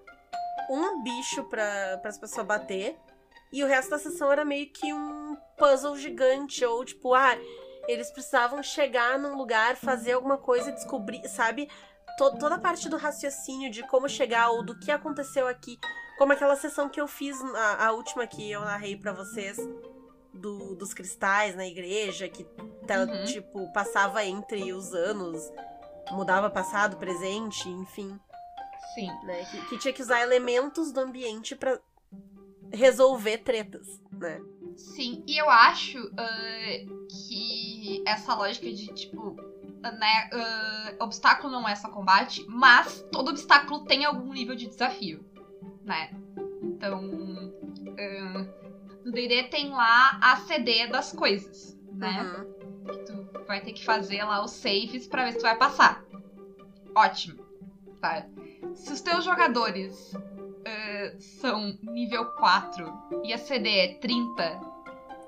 [0.69, 2.97] um bicho para as pessoas bater,
[3.51, 7.35] e o resto da sessão era meio que um puzzle gigante, ou tipo, ah,
[7.89, 11.67] eles precisavam chegar num lugar, fazer alguma coisa, descobrir, sabe?
[12.19, 15.79] To toda a parte do raciocínio de como chegar ou do que aconteceu aqui.
[16.17, 19.57] Como aquela sessão que eu fiz, a, a última que eu narrei para vocês,
[20.31, 22.43] do, dos cristais na igreja, que
[22.85, 23.25] tá, uhum.
[23.25, 25.41] tipo, passava entre os anos,
[26.11, 28.19] mudava passado, presente, enfim.
[28.93, 29.07] Sim.
[29.23, 29.45] Né?
[29.45, 31.79] Que, que tinha que usar elementos do ambiente para
[32.71, 34.39] resolver tretas, né?
[34.79, 39.35] Sim, e eu acho uh, que essa lógica de, tipo,
[39.81, 45.25] né, uh, obstáculo não é só combate, mas todo obstáculo tem algum nível de desafio,
[45.83, 46.11] né?
[46.63, 48.49] Então, uh,
[49.03, 52.23] no D&D tem lá a CD das coisas, né?
[52.23, 53.03] Uhum.
[53.05, 56.05] Tu vai ter que fazer lá os saves para ver se tu vai passar.
[56.95, 57.45] Ótimo,
[57.99, 58.25] tá?
[58.75, 62.93] Se os teus jogadores uh, são nível 4
[63.25, 64.68] e a CD é 30,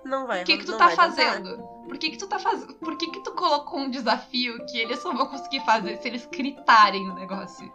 [0.03, 0.41] não vai.
[0.41, 1.57] O que que tu tá fazendo?
[1.87, 2.73] Por que que tu tá fazendo?
[2.75, 6.25] Por que que tu colocou um desafio que eles só vão conseguir fazer se eles
[6.25, 7.71] gritarem no negócio?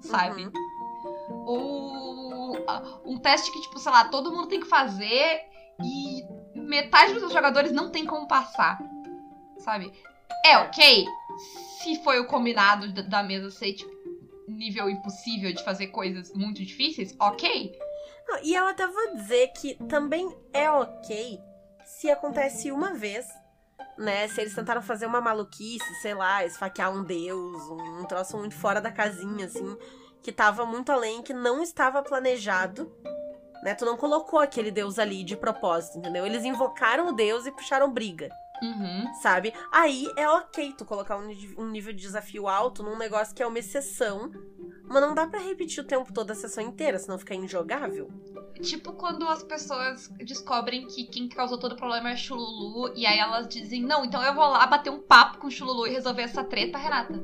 [0.00, 0.44] Sabe?
[0.44, 1.44] Uhum.
[1.46, 2.66] Ou
[3.04, 5.40] um teste que, tipo, sei lá, todo mundo tem que fazer
[5.80, 6.24] e
[6.58, 8.80] metade dos jogadores não tem como passar.
[9.58, 9.92] Sabe?
[10.44, 11.06] É ok
[11.82, 13.92] se foi o combinado da mesa ser, tipo,
[14.48, 17.72] nível impossível de fazer coisas muito difíceis, ok.
[18.42, 21.40] E eu até vou dizer que também é ok
[21.84, 23.26] se acontece uma vez,
[23.98, 24.28] né?
[24.28, 28.54] Se eles tentaram fazer uma maluquice, sei lá, esfaquear um deus, um, um troço muito
[28.54, 29.76] fora da casinha, assim,
[30.22, 32.90] que tava muito além, que não estava planejado.
[33.62, 33.74] Né?
[33.74, 36.26] Tu não colocou aquele deus ali de propósito, entendeu?
[36.26, 38.28] Eles invocaram o deus e puxaram briga.
[38.62, 39.12] Uhum.
[39.14, 39.52] Sabe?
[39.72, 43.46] Aí é ok tu colocar um, um nível de desafio alto num negócio que é
[43.46, 44.30] uma exceção.
[44.84, 48.10] Mas não dá para repetir o tempo todo a sessão inteira, senão fica injogável.
[48.60, 53.18] Tipo quando as pessoas descobrem que quem causou todo o problema é Chululu, e aí
[53.18, 56.22] elas dizem, não, então eu vou lá bater um papo com o Chululu e resolver
[56.22, 57.14] essa treta, Renata.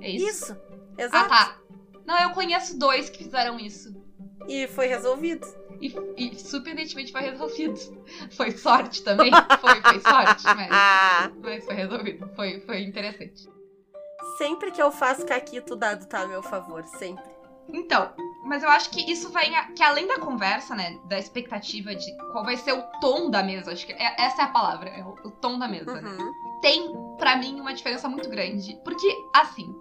[0.00, 0.26] É isso?
[0.28, 0.56] Isso,
[0.96, 1.28] Ah, exato.
[1.28, 1.58] tá.
[2.06, 3.94] Não, eu conheço dois que fizeram isso.
[4.48, 5.46] E foi resolvido.
[5.82, 7.74] E, e surpreendentemente foi resolvido.
[8.36, 9.30] Foi sorte também?
[9.60, 12.28] Foi, foi sorte, mas, mas foi resolvido.
[12.36, 13.48] Foi, foi interessante.
[14.38, 17.24] sempre que eu faço caquito, o dado tá a meu favor, sempre.
[17.68, 18.12] Então,
[18.44, 19.50] mas eu acho que isso vai.
[19.74, 20.98] Que além da conversa, né?
[21.08, 24.44] Da expectativa de qual vai ser o tom da mesa, acho que é- essa é
[24.44, 26.10] a palavra, é o, o tom da mesa, né?
[26.10, 26.32] Uhum.
[26.60, 28.78] Tem, pra mim, uma diferença muito grande.
[28.84, 29.74] Porque, assim.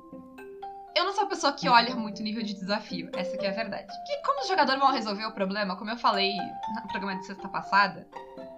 [0.95, 3.53] Eu não sou a pessoa que olha muito nível de desafio, essa que é a
[3.53, 3.87] verdade.
[4.05, 7.47] Que como os jogadores vão resolver o problema, como eu falei no programa de sexta
[7.47, 8.07] passada,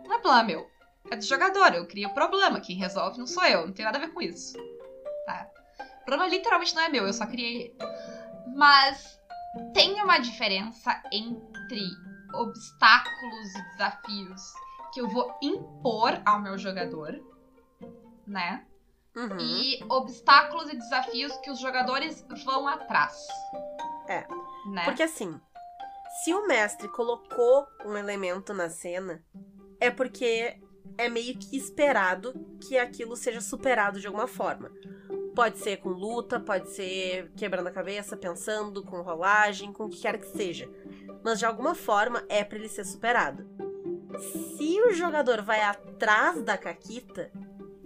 [0.05, 0.67] não é problema meu.
[1.11, 2.59] É do jogador, eu crio o problema.
[2.59, 4.57] Quem resolve não sou eu, não tem nada a ver com isso.
[5.25, 5.47] Tá?
[6.01, 7.75] O problema literalmente não é meu, eu só criei ele.
[8.55, 9.19] Mas
[9.73, 11.85] tem uma diferença entre
[12.33, 14.41] obstáculos e desafios
[14.93, 17.19] que eu vou impor ao meu jogador,
[18.25, 18.65] né?
[19.15, 19.37] Uhum.
[19.39, 23.27] E obstáculos e desafios que os jogadores vão atrás.
[24.07, 24.25] É.
[24.71, 24.85] Né?
[24.85, 25.39] Porque assim,
[26.23, 29.23] se o mestre colocou um elemento na cena,
[29.79, 30.57] é porque
[30.97, 34.71] é meio que esperado que aquilo seja superado de alguma forma.
[35.35, 40.01] Pode ser com luta, pode ser quebrando a cabeça, pensando, com rolagem, com o que
[40.01, 40.69] quer que seja.
[41.23, 43.47] Mas de alguma forma é pra ele ser superado.
[44.19, 47.31] Se o jogador vai atrás da Caquita,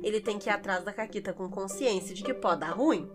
[0.04, 3.10] ele tem que ir atrás da Caquita com consciência de que pode dar ruim.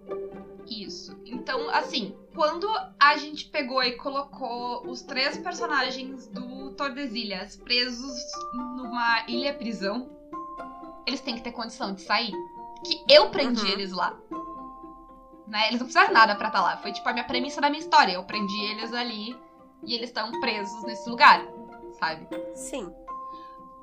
[0.67, 1.17] Isso.
[1.25, 2.69] Então, assim, quando
[2.99, 8.17] a gente pegou e colocou os três personagens do Tordesilhas presos
[8.77, 10.09] numa ilha-prisão,
[11.07, 12.33] eles têm que ter condição de sair.
[12.85, 13.69] Que eu prendi Uhum.
[13.73, 14.17] eles lá.
[15.47, 15.69] Né?
[15.69, 16.77] Eles não fizeram nada pra estar lá.
[16.79, 18.13] Foi tipo a minha premissa da minha história.
[18.13, 19.37] Eu prendi eles ali
[19.85, 21.45] e eles estão presos nesse lugar,
[21.99, 22.27] sabe?
[22.55, 22.91] Sim.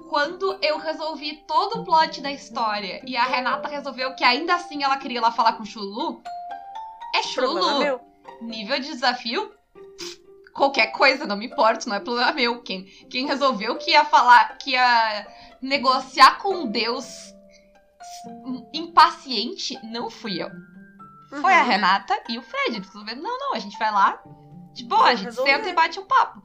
[0.10, 4.84] Quando eu resolvi todo o plot da história e a Renata resolveu que ainda assim
[4.84, 6.22] ela queria ir lá falar com o Chulu,
[7.15, 7.80] é Chulu.
[7.80, 8.02] meu.
[8.41, 9.54] Nível de desafio,
[10.54, 12.62] qualquer coisa, não me importa, não é problema meu.
[12.63, 15.28] Quem, quem resolveu que ia falar, que ia
[15.62, 17.34] negociar com Deus
[18.74, 20.50] impaciente, não fui eu.
[21.41, 21.67] Foi a Uhum.
[21.69, 22.82] Renata e o Fred.
[23.15, 24.19] Não, não, a gente vai lá.
[24.86, 25.52] Boa, a gente resolver.
[25.58, 26.41] senta e bate um papo.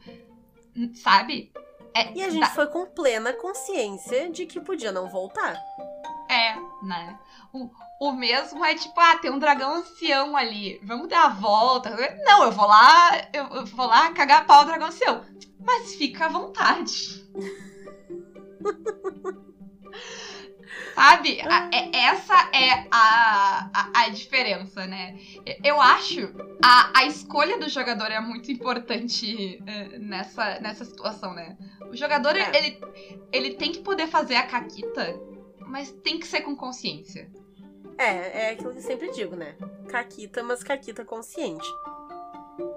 [0.94, 1.52] Sabe?
[1.96, 5.56] É, E a gente foi com plena consciência de que podia não voltar.
[6.28, 7.18] É, né?
[7.52, 10.80] O, o mesmo é tipo, ah, tem um dragão ancião ali.
[10.82, 11.90] Vamos dar a volta.
[12.24, 15.24] Não, eu vou lá, eu, eu vou lá cagar pau o dragão ancião.
[15.60, 17.24] Mas fica à vontade.
[20.94, 21.40] Sabe?
[21.40, 25.18] A- é- essa é a, a, a diferença, né?
[25.62, 26.20] Eu acho
[26.62, 31.56] a, a escolha do jogador é muito importante eh, nessa, nessa situação, né?
[31.90, 32.56] O jogador, É.
[32.56, 32.80] ele,
[33.32, 35.18] ele tem que poder fazer a caquita,
[35.60, 37.30] mas tem que ser com consciência.
[37.98, 39.56] É, é aquilo que eu sempre digo, né?
[39.88, 41.66] Caquita, mas caquita consciente.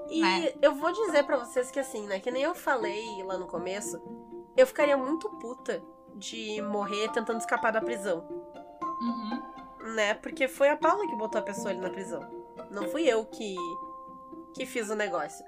[0.09, 0.53] E Né?
[0.61, 2.19] eu vou dizer pra vocês que assim, né?
[2.19, 3.99] Que nem eu falei lá no começo,
[4.55, 5.81] eu ficaria muito puta
[6.17, 8.25] de morrer tentando escapar da prisão,
[9.01, 9.93] Uhum.
[9.95, 10.13] né?
[10.15, 12.21] Porque foi a Paula que botou a pessoa ali na prisão.
[12.71, 13.55] Não fui eu que
[14.55, 15.45] que fiz o negócio.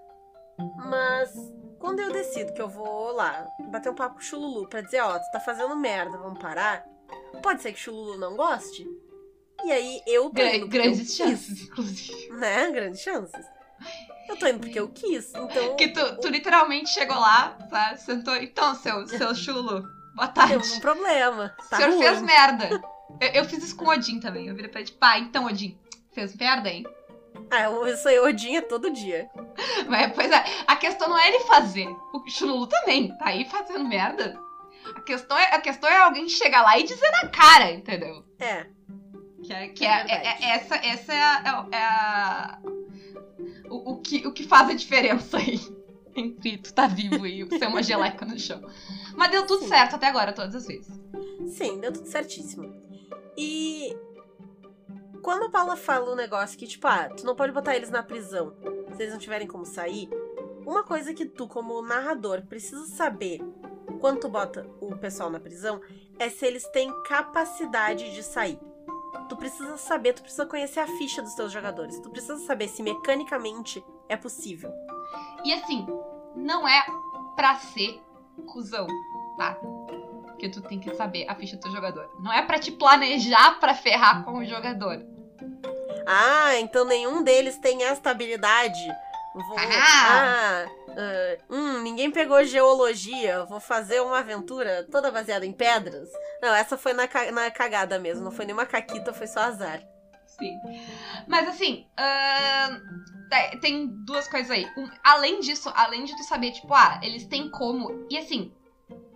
[0.88, 1.32] Mas
[1.80, 5.02] quando eu decido que eu vou lá bater um papo com o Chululu pra dizer,
[5.02, 6.86] ó, tu tá fazendo merda, vamos parar.
[7.42, 8.86] Pode ser que o Chululu não goste.
[9.64, 12.30] E aí eu tô indo grandes chances, inclusive.
[12.34, 12.70] né?
[12.72, 13.46] Grandes chances.
[14.28, 17.96] Eu tô indo porque eu quis, então Que tu, tu literalmente chegou lá, tá?
[17.98, 18.36] Sentou.
[18.36, 19.84] Então, seu, seu chululu,
[20.16, 20.52] boa tarde.
[20.54, 21.56] temos um problema.
[21.60, 22.04] O Tá senhor ruim.
[22.04, 22.82] fez merda.
[23.20, 24.48] Eu, eu fiz isso com o Odin também.
[24.48, 25.78] Eu virei pra ele, pá, então, Odin,
[26.14, 26.86] fez merda, hein?
[27.52, 29.30] Ah, isso aí Odin é todo dia.
[29.88, 31.88] Mas, pois é, a questão não é ele fazer.
[32.14, 34.40] O Chululu também tá aí fazendo merda.
[34.96, 38.24] A questão, é, a questão é alguém chegar lá e dizer na cara, entendeu?
[38.40, 38.66] É,
[39.44, 41.66] Que é, que É é, é- é- essa, essa é a.
[41.72, 42.60] é a-
[43.70, 45.60] o, o que, o que faz a diferença aí
[46.20, 48.62] entre tu tá vivo e ser uma geleca no chão.
[49.16, 49.70] Mas deu tudo Sim.
[49.70, 51.00] certo até agora, todas as vezes.
[51.48, 52.74] sim, deu tudo certíssimo.
[53.38, 53.96] E
[55.22, 58.04] quando a Paula fala um negócio que, tipo, ah, tu não pode botar eles na
[58.04, 58.54] prisão
[58.96, 60.10] se eles não tiverem como sair,
[60.66, 63.40] uma coisa que tu, como narrador, precisa saber
[64.00, 65.82] quando tu bota o pessoal na prisão,
[66.18, 68.60] é se eles têm capacidade de sair.
[69.28, 72.00] Tu precisa saber, tu precisa conhecer a ficha dos teus jogadores.
[72.00, 74.72] Tu precisa saber se mecanicamente é possível.
[75.44, 75.86] E assim,
[76.36, 76.86] não é
[77.36, 78.02] pra ser
[78.46, 78.88] cuzão,
[79.38, 79.58] tá?
[80.26, 82.10] Porque tu tem que saber a ficha do teu jogador.
[82.20, 85.06] Não é pra te planejar pra ferrar com o jogador.
[86.06, 88.80] Ah, então nenhum deles tem esta habilidade.
[89.36, 89.58] Vou...
[89.60, 90.66] Ah!
[90.66, 93.46] ah uh, hum, ninguém pegou geologia.
[93.46, 96.10] Vou fazer uma aventura toda baseada em pedras.
[96.42, 97.32] Não, essa foi na, ca...
[97.32, 98.24] na cagada mesmo.
[98.24, 99.82] Não foi nenhuma caquita, foi só azar.
[100.26, 100.58] Sim.
[101.28, 103.19] Mas assim, uh,
[103.62, 104.66] tem duas coisas aí.
[104.78, 108.06] Um, além disso, além de tu saber, tipo, ah, eles têm como.
[108.10, 108.52] E assim,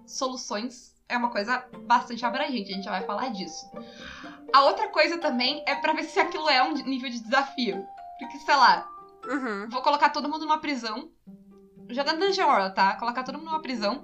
[0.05, 3.69] soluções é uma coisa bastante abrangente, a gente já vai falar disso.
[4.53, 7.85] A outra coisa também é pra ver se aquilo é um nível de desafio.
[8.19, 8.87] Porque, sei lá,
[9.25, 9.67] Uhum.
[9.69, 11.09] vou colocar todo mundo numa prisão.
[11.89, 12.95] Já da Dungeon World, tá?
[12.95, 14.03] Colocar todo mundo numa prisão.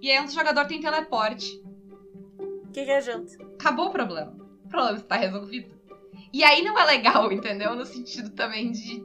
[0.00, 1.60] E aí um jogador tem teleporte.
[2.38, 3.30] O que, que adianta?
[3.58, 4.32] Acabou o problema.
[4.64, 5.78] O problema está resolvido.
[6.32, 7.74] E aí não é legal, entendeu?
[7.74, 9.04] No sentido também de.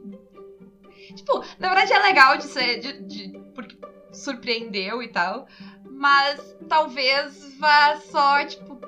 [1.16, 2.78] Tipo, na verdade é legal de ser.
[2.78, 3.76] De, de- porque
[4.12, 5.46] surpreendeu e tal.
[5.90, 8.78] Mas talvez vá só, tipo.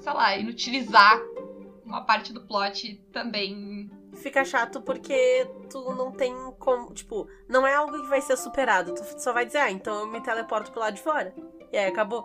[0.00, 1.18] Sei lá, inutilizar
[1.84, 3.90] uma parte do plot também.
[4.16, 6.92] Fica chato porque tu não tem como.
[6.94, 8.94] Tipo, não é algo que vai ser superado.
[8.94, 11.34] Tu só vai dizer, ah, então eu me teleporto pro lado de fora.
[11.72, 12.24] E aí acabou.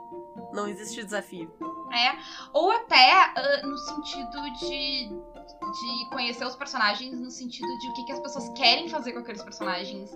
[0.54, 1.52] Não existe desafio.
[1.92, 2.18] É.
[2.54, 5.10] Ou até ah, no sentido de.
[5.72, 9.20] De conhecer os personagens no sentido de o que, que as pessoas querem fazer com
[9.20, 10.10] aqueles personagens.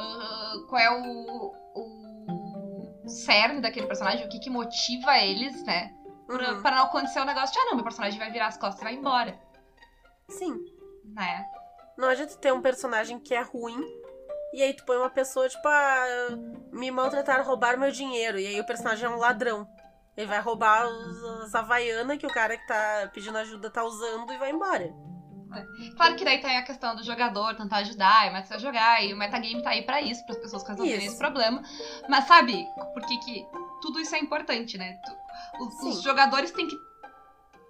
[0.00, 5.92] ah, qual é o, o cerne daquele personagem, o que, que motiva eles, né?
[6.26, 6.62] Pra, Uhum.
[6.62, 8.84] pra não acontecer o negócio de, ah, não, meu personagem vai virar as costas e
[8.84, 9.36] vai embora.
[10.28, 10.54] Sim.
[11.12, 11.44] Né?
[11.98, 13.82] Não adianta ter um personagem que é ruim.
[14.54, 16.28] E aí tu põe uma pessoa, tipo, ah,
[16.72, 18.38] me maltrataram, roubaram meu dinheiro.
[18.38, 19.66] E aí o personagem é um ladrão.
[20.20, 24.30] Ele vai roubar os, as Havaianas que o cara que tá pedindo ajuda tá usando
[24.30, 24.92] e vai embora.
[25.96, 29.16] Claro que daí tem a questão do jogador tentar ajudar, e mais jogar, e o
[29.16, 31.08] metagame tá aí pra isso, para as pessoas resolverem Isso.
[31.08, 31.62] esse problema.
[32.06, 33.46] Mas sabe por que que
[33.80, 34.92] tudo isso é importante, né?
[35.04, 36.76] Tu- os, os jogadores têm que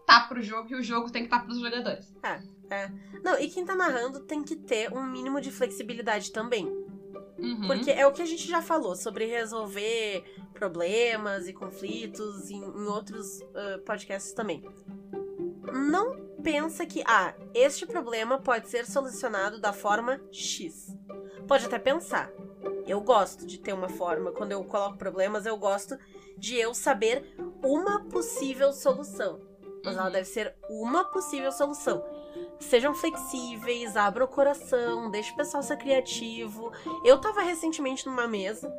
[0.04, 2.12] tá pro jogo e o jogo tem que estar tá pros jogadores.
[3.22, 6.66] Não, e quem tá narrando tem que ter um mínimo de flexibilidade também.
[7.40, 7.66] Uhum.
[7.66, 10.22] Porque é o que a gente já falou sobre resolver
[10.53, 14.62] problemas e conflitos em, em outros ah, podcasts também.
[15.72, 20.96] Não pensa que, ah, este problema pode ser solucionado da forma X.
[21.46, 22.31] Pode até pensar.
[22.87, 25.96] Eu gosto de ter uma forma, quando eu coloco problemas, eu gosto
[26.37, 29.40] de eu saber uma possível solução.
[29.85, 30.12] Mas ela Uhum.
[30.12, 32.03] deve ser uma possível solução.
[32.60, 36.70] Sejam flexíveis, abram o coração, deixe o pessoal ser criativo.
[37.04, 38.72] Eu tava recentemente numa mesa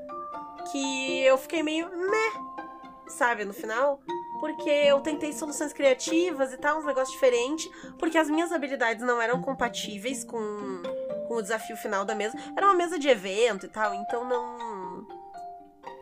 [0.71, 2.33] que eu fiquei meio meh,
[3.07, 3.99] sabe, no final.
[4.39, 7.69] Porque eu tentei soluções criativas e tal, uns negócios diferentes.
[7.97, 10.81] Porque as minhas habilidades não eram compatíveis com,
[11.27, 12.37] com o desafio final da mesa.
[12.55, 15.07] Era uma mesa de evento e tal, então não.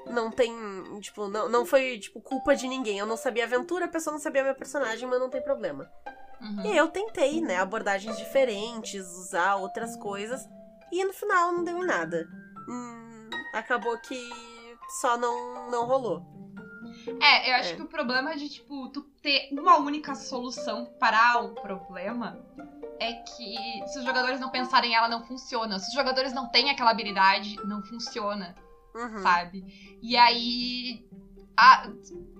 [0.05, 0.53] Não tem.
[1.01, 2.99] Tipo, não, não foi, tipo, culpa de ninguém.
[2.99, 5.89] Eu não sabia aventura, a pessoa não sabia meu personagem, mas não tem problema.
[6.41, 6.65] Uhum.
[6.65, 10.47] E eu tentei, né, abordagens diferentes, usar outras coisas,
[10.91, 12.27] e no final não deu em nada.
[12.67, 14.29] Hum, acabou que
[15.01, 16.23] só não, não rolou.
[17.21, 17.75] É, eu acho É.
[17.75, 22.39] que o problema de, tipo, tu ter uma única solução para um problema
[22.99, 23.55] é que
[23.87, 25.77] se os jogadores não pensarem ela, não funciona.
[25.79, 28.55] Se os jogadores não têm aquela habilidade, não funciona.
[28.95, 29.21] Uhum.
[29.21, 29.63] sabe?
[30.01, 31.07] E aí
[31.59, 31.89] a-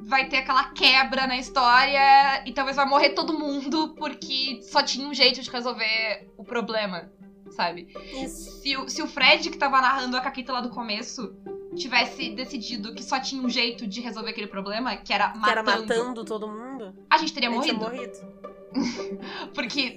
[0.02, 5.08] vai ter aquela quebra na história e talvez vai morrer todo mundo porque só tinha
[5.08, 7.12] um jeito de resolver o problema,
[7.52, 7.88] sabe?
[8.14, 8.62] Isso.
[8.62, 11.36] Se o, se o Fred, que tava narrando a Caquita lá do começo,
[11.76, 15.52] tivesse decidido que só tinha um jeito de resolver aquele problema, que era matando, Que
[15.52, 16.96] era matando todo mundo.
[17.10, 18.14] a gente teria Ele tinha morrido.
[18.24, 18.40] morrido.
[19.54, 19.96] Porque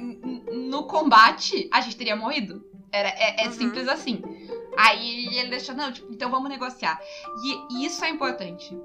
[0.53, 2.65] no combate, a gente teria morrido.
[2.91, 3.53] Era, é é Uhum.
[3.53, 4.21] simples assim.
[4.77, 7.01] Aí ele deixou, não, tipo, então vamos negociar.
[7.45, 8.79] E, e isso é importante.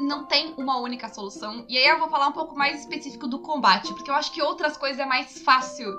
[0.00, 1.64] Não tem uma única solução.
[1.68, 4.42] E aí eu vou falar um pouco mais específico do combate, porque eu acho que
[4.42, 5.90] outras coisas é mais fácil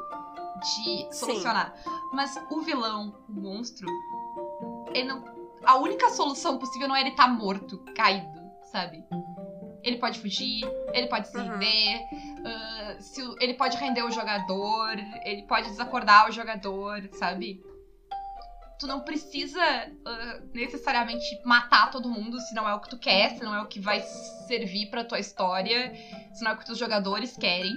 [0.60, 1.13] de Sim.
[1.13, 1.73] solucionar.
[2.12, 3.87] Mas o vilão, o monstro,
[4.93, 5.23] ele não.
[5.63, 8.39] A única solução possível não é ele estar morto, caído,
[8.71, 9.04] sabe?
[9.83, 11.43] Ele pode fugir, ele pode se Uhum.
[11.60, 12.02] render,
[12.45, 17.62] ah, se o- ele pode render o jogador, ele pode desacordar o jogador, sabe?
[18.80, 19.62] Tu não precisa
[20.06, 23.62] ah, necessariamente matar todo mundo se não é o que tu quer, se não é
[23.62, 24.02] o que vai
[24.48, 25.94] servir pra tua história,
[26.34, 27.73] se não é o que os jogadores querem.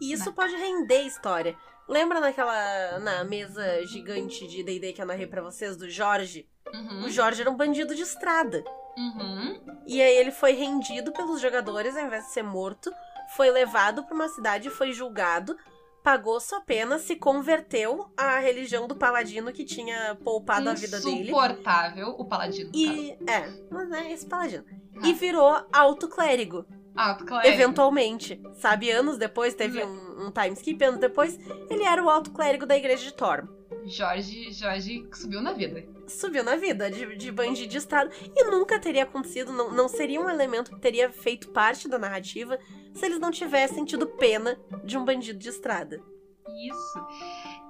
[0.00, 1.56] E isso pode render história.
[1.88, 2.98] Lembra naquela.
[2.98, 6.48] na mesa gigante de DD que eu narrei pra vocês, do Jorge?
[6.72, 7.04] Uhum.
[7.04, 8.64] O Jorge era um bandido de estrada.
[8.96, 9.60] Uhum.
[9.86, 12.92] E aí ele foi rendido pelos jogadores ao invés de ser morto,
[13.36, 15.56] foi levado para uma cidade, foi julgado,
[16.04, 21.22] pagou sua pena, se converteu à religião do paladino que tinha poupado a vida dele.
[21.22, 22.70] Insuportável, o paladino.
[22.74, 24.64] E é, mas é esse paladino.
[24.96, 25.08] Ah.
[25.08, 27.48] E virou alto clérigo, Ah, claro.
[27.48, 28.38] eventualmente.
[28.52, 31.38] Sabe, anos depois, teve Ve- um, um time skip, anos depois,
[31.70, 33.48] ele era o alto clérigo da igreja de Torm.
[33.86, 35.86] Jorge, Jorge subiu na vida.
[36.06, 38.10] Subiu na vida de, de bandido de estrada.
[38.34, 42.58] E nunca teria acontecido, não, não seria um elemento que teria feito parte da narrativa
[42.94, 46.02] se eles não tivessem tido pena de um bandido de estrada.
[46.46, 47.06] Isso.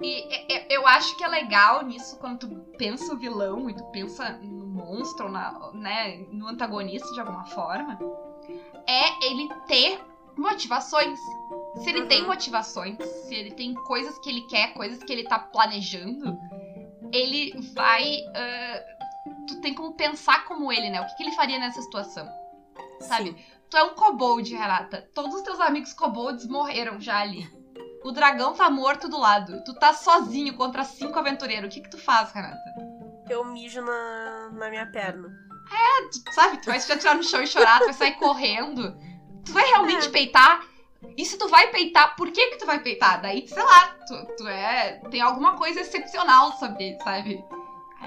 [0.01, 2.47] E eu acho que é legal nisso quando tu
[2.77, 7.97] pensa o vilão e tu pensa no monstro, na, né, no antagonista de alguma forma,
[8.87, 9.99] é ele ter
[10.37, 11.19] motivações.
[11.83, 12.97] Se ele tem motivações,
[13.27, 16.37] se ele tem coisas que ele quer, coisas que ele tá planejando,
[17.11, 18.19] ele vai.
[18.33, 18.81] ah,
[19.47, 21.01] tu tem como pensar como ele, né?
[21.01, 22.27] O que, que ele faria nessa situação?
[23.01, 23.29] Sabe?
[23.31, 23.35] Sim.
[23.69, 25.09] Tu é um kobold, Renata.
[25.13, 27.47] Todos os teus amigos kobolds morreram já ali.
[28.03, 29.63] O dragão tá morto do lado.
[29.65, 31.69] Tu tá sozinho contra cinco aventureiros.
[31.69, 32.59] O que que tu faz, Renata?
[33.29, 35.27] Eu mijo na, na minha perna.
[36.11, 36.57] Tu, sabe?
[36.61, 38.95] Tu vai se atirar no chão e chorar, tu vai sair correndo.
[39.43, 40.11] Tu vai realmente É.
[40.11, 40.61] peitar?
[41.17, 43.21] E se tu vai peitar, por que que tu vai peitar?
[43.21, 44.99] Daí, sei lá, tu, tu é...
[45.09, 47.43] Tem alguma coisa excepcional sobre ele, sabe?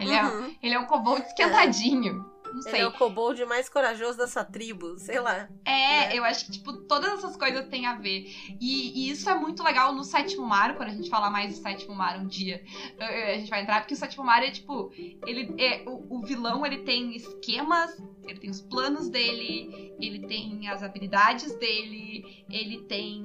[0.00, 0.54] Ele, é, Uhum.
[0.62, 2.24] ele é um kobold esquentadinho.
[2.58, 2.80] Não Ele sei.
[2.80, 5.48] é o kobold mais corajoso da sua tribo, sei lá.
[5.64, 6.18] É, né?
[6.18, 8.26] eu acho que, tipo, todas essas coisas têm a ver.
[8.60, 11.62] E, e isso é muito legal no sétimo mar, quando a gente falar mais do
[11.62, 12.62] sétimo mar um dia.
[12.98, 14.90] A gente vai entrar, porque o sétimo mar é, tipo,
[15.26, 15.84] ele é.
[15.86, 17.96] O, o vilão ele tem esquemas,
[18.26, 23.24] ele tem os planos dele, ele tem as habilidades dele, ele tem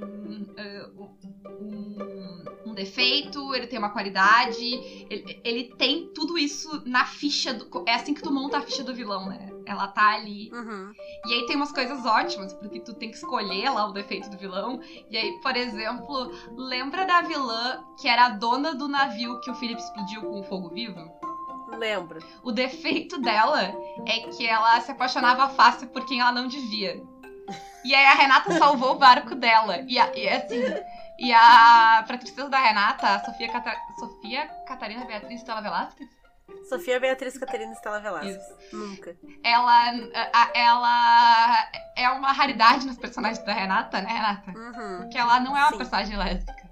[0.57, 2.12] eh, um,
[2.73, 4.65] um defeito, ele tem uma qualidade,
[5.09, 7.83] ele, ele tem tudo isso na ficha do.
[7.87, 9.49] É assim que tu monta a ficha do vilão, né?
[9.65, 10.51] Ela tá ali.
[10.51, 10.91] Uhum.
[11.25, 14.37] E aí tem umas coisas ótimas, porque tu tem que escolher lá o defeito do
[14.37, 14.81] vilão.
[15.09, 19.55] E aí, por exemplo, lembra da vilã que era a dona do navio que o
[19.55, 20.99] Philip explodiu com o fogo vivo?
[21.77, 22.19] Lembro.
[22.43, 23.73] O defeito dela
[24.05, 27.01] é que ela se apaixonava fácil por quem ela não devia.
[27.85, 29.79] E aí a Renata salvou o barco dela.
[29.87, 30.61] E, e assim.
[31.19, 32.03] E a.
[32.07, 36.09] Pra tristeza da Renata, a Sofia, Cata- Sofia Catarina Beatriz Stella Velasquez,
[36.67, 38.35] Sofia Beatriz Catarina Estela Velasquez.
[38.35, 38.75] Isso.
[38.75, 39.15] Nunca.
[39.43, 39.91] ela,
[40.33, 44.51] a- ela é uma raridade nos personagens da Renata, né, Renata?
[44.51, 44.97] Uhum.
[45.01, 45.77] Porque ela não é uma Sim.
[45.77, 46.63] personagem lésbica.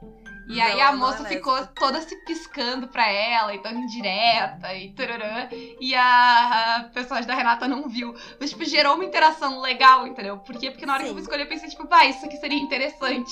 [0.49, 1.73] E Não, aí a não moça é ficou lésbica.
[1.79, 5.47] toda se piscando pra ela, e dando indireta, e tururã.
[5.79, 8.13] E a personagem da Renata não viu.
[8.39, 10.39] Mas, tipo, gerou uma interação legal, entendeu?
[10.39, 10.71] Por quê?
[10.71, 11.15] Porque na hora que eu Sim.
[11.15, 13.31] fui escolher, eu pensei, tipo, bah, isso aqui seria interessante.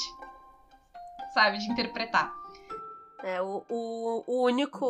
[1.33, 1.57] Sabe?
[1.59, 2.33] De interpretar.
[3.21, 4.85] É, o, o, o único,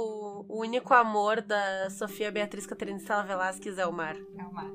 [0.47, 4.15] o único amor da Sofia Beatriz Catarina Estela Velasquez é o mar.
[4.15, 4.71] É uma...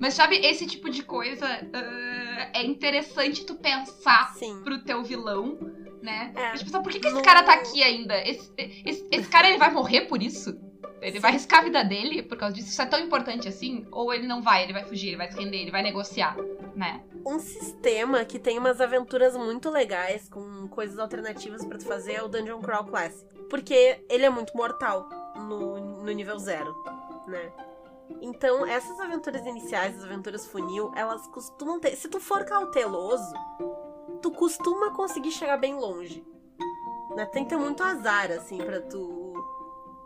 [0.00, 4.60] Mas sabe, esse tipo de coisa ah, é interessante tu pensar Sim.
[4.64, 5.56] pro teu vilão,
[6.02, 6.32] né?
[6.34, 6.48] É.
[6.50, 8.16] Mas, tipo, sabe, por que, que esse No- cara tá aqui ainda?
[8.28, 10.58] Esse, esse, esse cara, ele vai morrer por isso?
[11.00, 11.20] Ele Sim.
[11.20, 12.70] vai arriscar a vida dele por causa disso?
[12.70, 13.86] Isso é tão importante assim?
[13.92, 16.36] Ou ele não vai, ele vai fugir, ele vai se render, ele vai negociar,
[16.76, 17.02] né?
[17.24, 22.22] Um sistema que tem umas aventuras muito legais, com coisas alternativas pra tu fazer, é
[22.22, 23.26] o Dungeon Crawl Classic.
[23.48, 26.74] Porque ele é muito mortal no, no nível zero,
[27.26, 27.50] né?
[28.20, 31.96] Então, essas aventuras iniciais, as aventuras funil, elas costumam ter.
[31.96, 33.34] Se tu for cauteloso,
[34.20, 36.24] tu costuma conseguir chegar bem longe.
[37.16, 37.24] Né?
[37.26, 39.25] Tem que ter muito azar, assim, pra tu.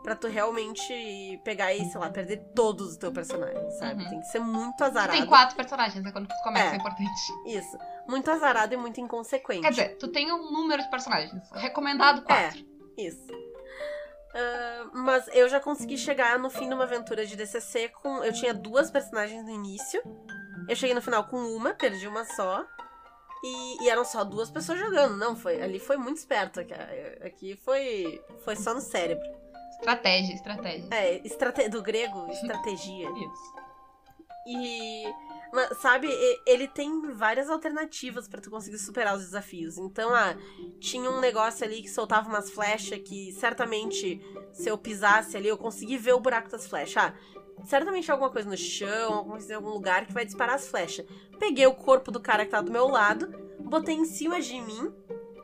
[0.03, 4.03] Pra tu realmente pegar e, sei lá, perder todos os teus personagens, sabe?
[4.03, 4.09] Uhum.
[4.09, 5.12] Tem que ser muito azarado.
[5.18, 6.11] Tem quatro personagens, né?
[6.11, 6.76] Quando tu começa, é, É.
[6.76, 7.32] importante.
[7.46, 7.78] Isso.
[8.09, 9.61] Muito azarado e muito inconsequente.
[9.61, 11.51] Quer dizer, tu tem um número de personagens.
[11.53, 12.64] Recomendado quatro.
[12.96, 13.26] Isso.
[14.34, 18.24] Ah, mas eu já consegui chegar no fim de uma aventura de DCC com.
[18.24, 20.01] Eu tinha duas personagens no início.
[20.68, 22.64] Eu cheguei no final com uma, perdi uma só.
[23.42, 25.16] E, e eram só duas pessoas jogando.
[25.16, 26.61] Não, foi ali foi muito esperto.
[27.24, 29.26] Aqui foi, foi só no cérebro.
[29.81, 30.89] Estratégia, estratégia.
[30.91, 31.68] É, estrate...
[31.68, 33.09] do grego, estratégia.
[33.16, 33.61] Isso.
[34.47, 35.05] E.
[35.53, 36.09] mas, sabe,
[36.47, 39.78] ele tem várias alternativas pra tu conseguir superar os desafios.
[39.78, 40.37] Então, ah,
[40.78, 44.20] tinha um negócio ali que soltava umas flechas que certamente,
[44.53, 46.97] se eu pisasse ali, eu consegui ver o buraco das flechas.
[46.97, 47.14] Ah,
[47.64, 51.07] certamente alguma coisa no chão, alguma coisa em algum lugar que vai disparar as flechas.
[51.39, 53.28] Peguei o corpo do cara que tá do meu lado,
[53.61, 54.93] botei em cima de mim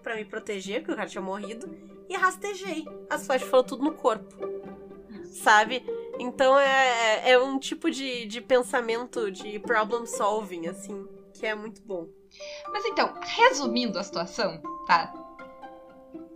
[0.03, 1.69] pra me proteger, porque o cara tinha morrido,
[2.09, 2.85] e rastejei.
[3.11, 4.35] As flechas foram tudo no corpo.
[5.43, 5.85] Sabe?
[6.19, 11.83] Então é, é um tipo de, de pensamento de problem solving, assim, que é muito
[11.83, 12.07] bom.
[12.73, 15.13] Mas então, resumindo a situação, tá?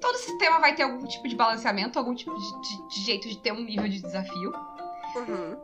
[0.01, 3.39] Todo sistema vai ter algum tipo de balanceamento, algum tipo de, de- de jeito de
[3.39, 4.53] ter um nível de desafio.
[5.17, 5.57] Uhum.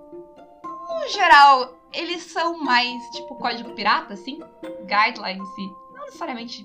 [1.01, 4.39] No geral, eles são mais, tipo, código pirata, assim.
[4.87, 6.63] Guidelines e não necessariamente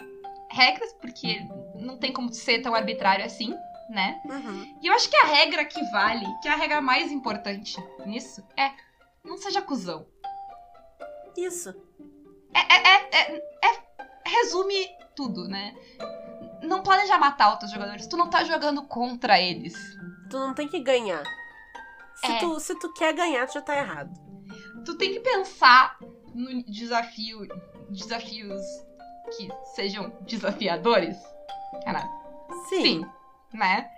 [0.49, 1.39] regras, porque
[1.81, 3.53] não tem como ser tão arbitrário assim,
[3.89, 4.21] né?
[4.25, 4.77] Uhum.
[4.81, 7.75] E eu acho que a regra que vale, que é a regra mais importante
[8.05, 8.71] nisso, é
[9.23, 10.05] não seja cuzão.
[11.37, 11.69] Isso.
[12.53, 13.83] É, é, é, é- é-
[14.25, 15.75] resume tudo, né?
[16.61, 18.07] Não planeja matar outros jogadores.
[18.07, 19.73] Tu não tá jogando contra eles.
[20.29, 21.23] Tu não tem que ganhar.
[22.15, 22.39] Se, É.
[22.39, 24.11] tu, se tu quer ganhar, tu já tá errado.
[24.85, 25.97] Tu tem que pensar
[26.33, 27.47] no desafio,
[27.89, 28.61] desafios
[29.35, 31.17] que sejam desafiadores.
[31.85, 32.09] Renato.
[32.69, 32.81] Sim.
[32.81, 33.05] Sim,
[33.53, 33.89] né?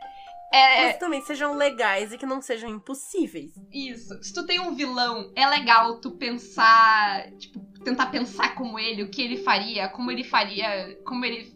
[0.54, 3.52] É, Mas também sejam legais e que não sejam impossíveis.
[3.72, 4.22] Isso.
[4.22, 9.10] Se tu tem um vilão, é legal tu pensar, tipo, tentar pensar como ele, o
[9.10, 11.52] que ele faria, como ele faria, como ele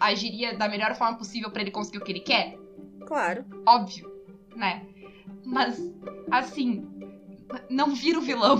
[0.00, 2.58] agiria da melhor forma possível pra ele conseguir o que ele quer.
[3.06, 3.44] Claro.
[3.66, 4.10] Óbvio,
[4.56, 4.86] né?
[5.44, 5.78] Mas,
[6.30, 6.88] assim,
[7.68, 8.58] não vira o vilão.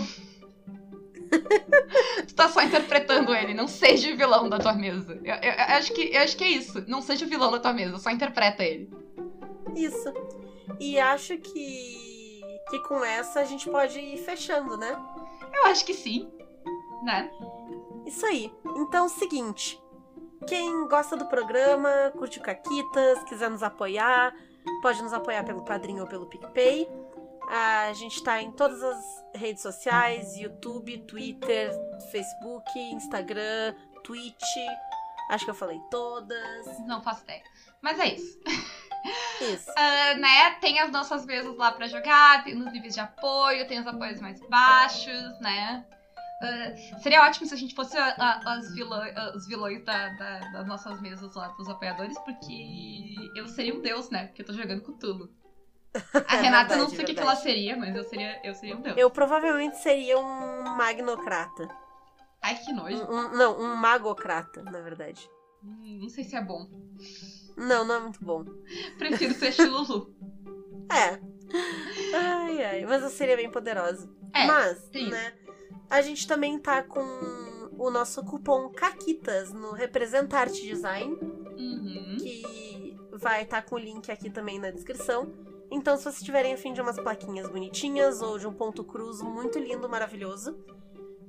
[2.26, 5.14] Tu tá só interpretando ele, não seja o vilão da tua mesa.
[5.24, 6.84] Eu, eu- eu acho que, eu acho que é isso.
[6.88, 8.90] Não seja o vilão da tua mesa, só interpreta ele.
[9.74, 10.12] Isso.
[10.80, 14.96] E acho que, que com essa a gente pode ir fechando, né?
[15.52, 16.28] Eu acho que sim,
[17.04, 17.30] né?
[18.06, 18.52] Isso aí.
[18.76, 19.80] Então, seguinte.
[20.46, 24.34] Quem gosta do programa, curte o Caquitas, quiser nos apoiar,
[24.82, 26.86] pode nos apoiar pelo Padrinho ou pelo PicPay.
[27.48, 31.70] A gente tá em todas as redes sociais: YouTube, Twitter,
[32.10, 34.56] Facebook, Instagram, Twitch.
[35.30, 36.78] Acho que eu falei todas.
[36.86, 37.42] Não faço ideia.
[37.80, 38.38] Mas é isso.
[39.40, 39.70] Isso.
[39.76, 40.50] Ah, né?
[40.60, 44.18] Tem as nossas mesas lá pra jogar, tem os níveis de apoio, tem os apoios
[44.20, 45.84] mais baixos, né?
[46.42, 50.38] Ah, seria ótimo se a gente fosse a- a- as vilã, os vilões da- da-
[50.52, 54.26] das nossas mesas lá, dos apoiadores, porque eu seria um deus, né?
[54.28, 55.30] Porque eu tô jogando com tudo.
[56.26, 57.20] A É Renata, eu não verdade, sei o que, que verdade.
[57.20, 58.96] ela seria, mas eu seria, eu seria um deus.
[58.96, 61.68] Eu provavelmente seria um magnocrata.
[62.42, 62.96] Ai, que nojo.
[62.96, 65.30] Um- um- não, um magocrata, na verdade.
[65.62, 66.66] Hum, Não sei se é bom.
[67.56, 68.44] Não, não é muito bom.
[68.98, 70.12] Prefiro ser Chilulu.
[70.92, 71.18] É.
[72.14, 72.86] Ai, ai.
[72.86, 74.08] Mas eu seria bem poderosa.
[74.34, 75.32] É, Mas, tem né?
[75.88, 77.00] A gente também tá com
[77.78, 81.16] o nosso cupom CAQUITAS no Representarte Design,
[81.58, 82.16] Uhum.
[82.18, 85.32] que vai estar com o link aqui também na descrição.
[85.74, 89.58] Então, se vocês tiverem afim de umas plaquinhas bonitinhas ou de um ponto cruz muito
[89.58, 90.56] lindo, maravilhoso,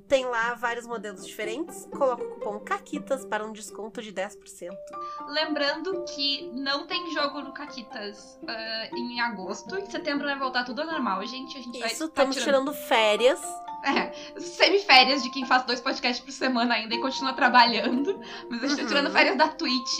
[0.08, 1.86] tem lá vários modelos diferentes.
[1.96, 4.70] Coloca o cupom CAQUITAS para um desconto de 10%.
[5.28, 9.76] Lembrando que não tem jogo no Caquitas ah, em agosto.
[9.76, 11.56] Em setembro vai voltar tudo ao normal, gente.
[11.58, 13.40] A gente Isso, tá estamos tirando tirando férias.
[13.84, 18.20] é, semiférias de quem faz dois podcasts por semana ainda e continua trabalhando.
[18.50, 18.88] Mas a gente tá Uhum.
[18.88, 19.96] tirando férias da Twitch,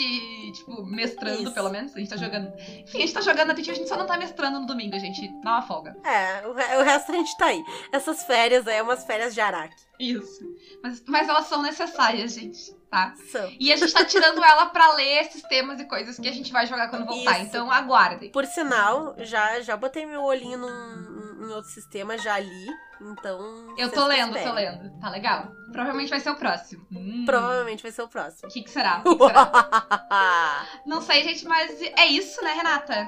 [0.55, 1.53] tipo, mestrando Isso.
[1.55, 1.95] pelo menos.
[1.95, 2.53] A gente tá jogando.
[2.59, 4.95] Enfim, a gente tá jogando na Twitch, a gente só não tá mestrando no domingo,
[4.95, 5.97] a gente dá uma folga.
[6.05, 7.63] É, o, re- o resto a gente tá aí.
[7.93, 9.75] Essas férias aí, umas férias de Araque.
[9.99, 10.44] Isso.
[10.82, 13.14] Mas, mas elas são necessárias, gente, tá?
[13.30, 13.51] São.
[13.59, 16.53] E a gente tá tirando ela pra ler esses temas e coisas que a gente
[16.53, 17.38] vai jogar quando voltar.
[17.38, 17.49] Isso.
[17.49, 18.30] Então aguardem.
[18.30, 22.66] Por sinal, já, já botei meu olhinho num, em outro sistema, já li.
[23.01, 23.74] Então.
[23.76, 24.49] Eu tô lendo, esperem.
[24.49, 25.01] tô lendo.
[25.01, 25.53] Tá legal.
[25.70, 26.86] Provavelmente vai ser o próximo.
[26.90, 27.24] Hum.
[27.26, 28.49] Provavelmente vai ser o próximo.
[28.49, 29.03] O que, que será?
[29.03, 30.66] Que, que será?
[30.86, 33.07] Não sei, gente, mas é isso, né, Renata?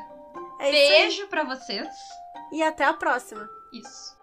[0.60, 0.70] é.
[0.70, 1.88] Beijo pra vocês.
[2.52, 3.48] E até a próxima.
[3.72, 4.17] Isso.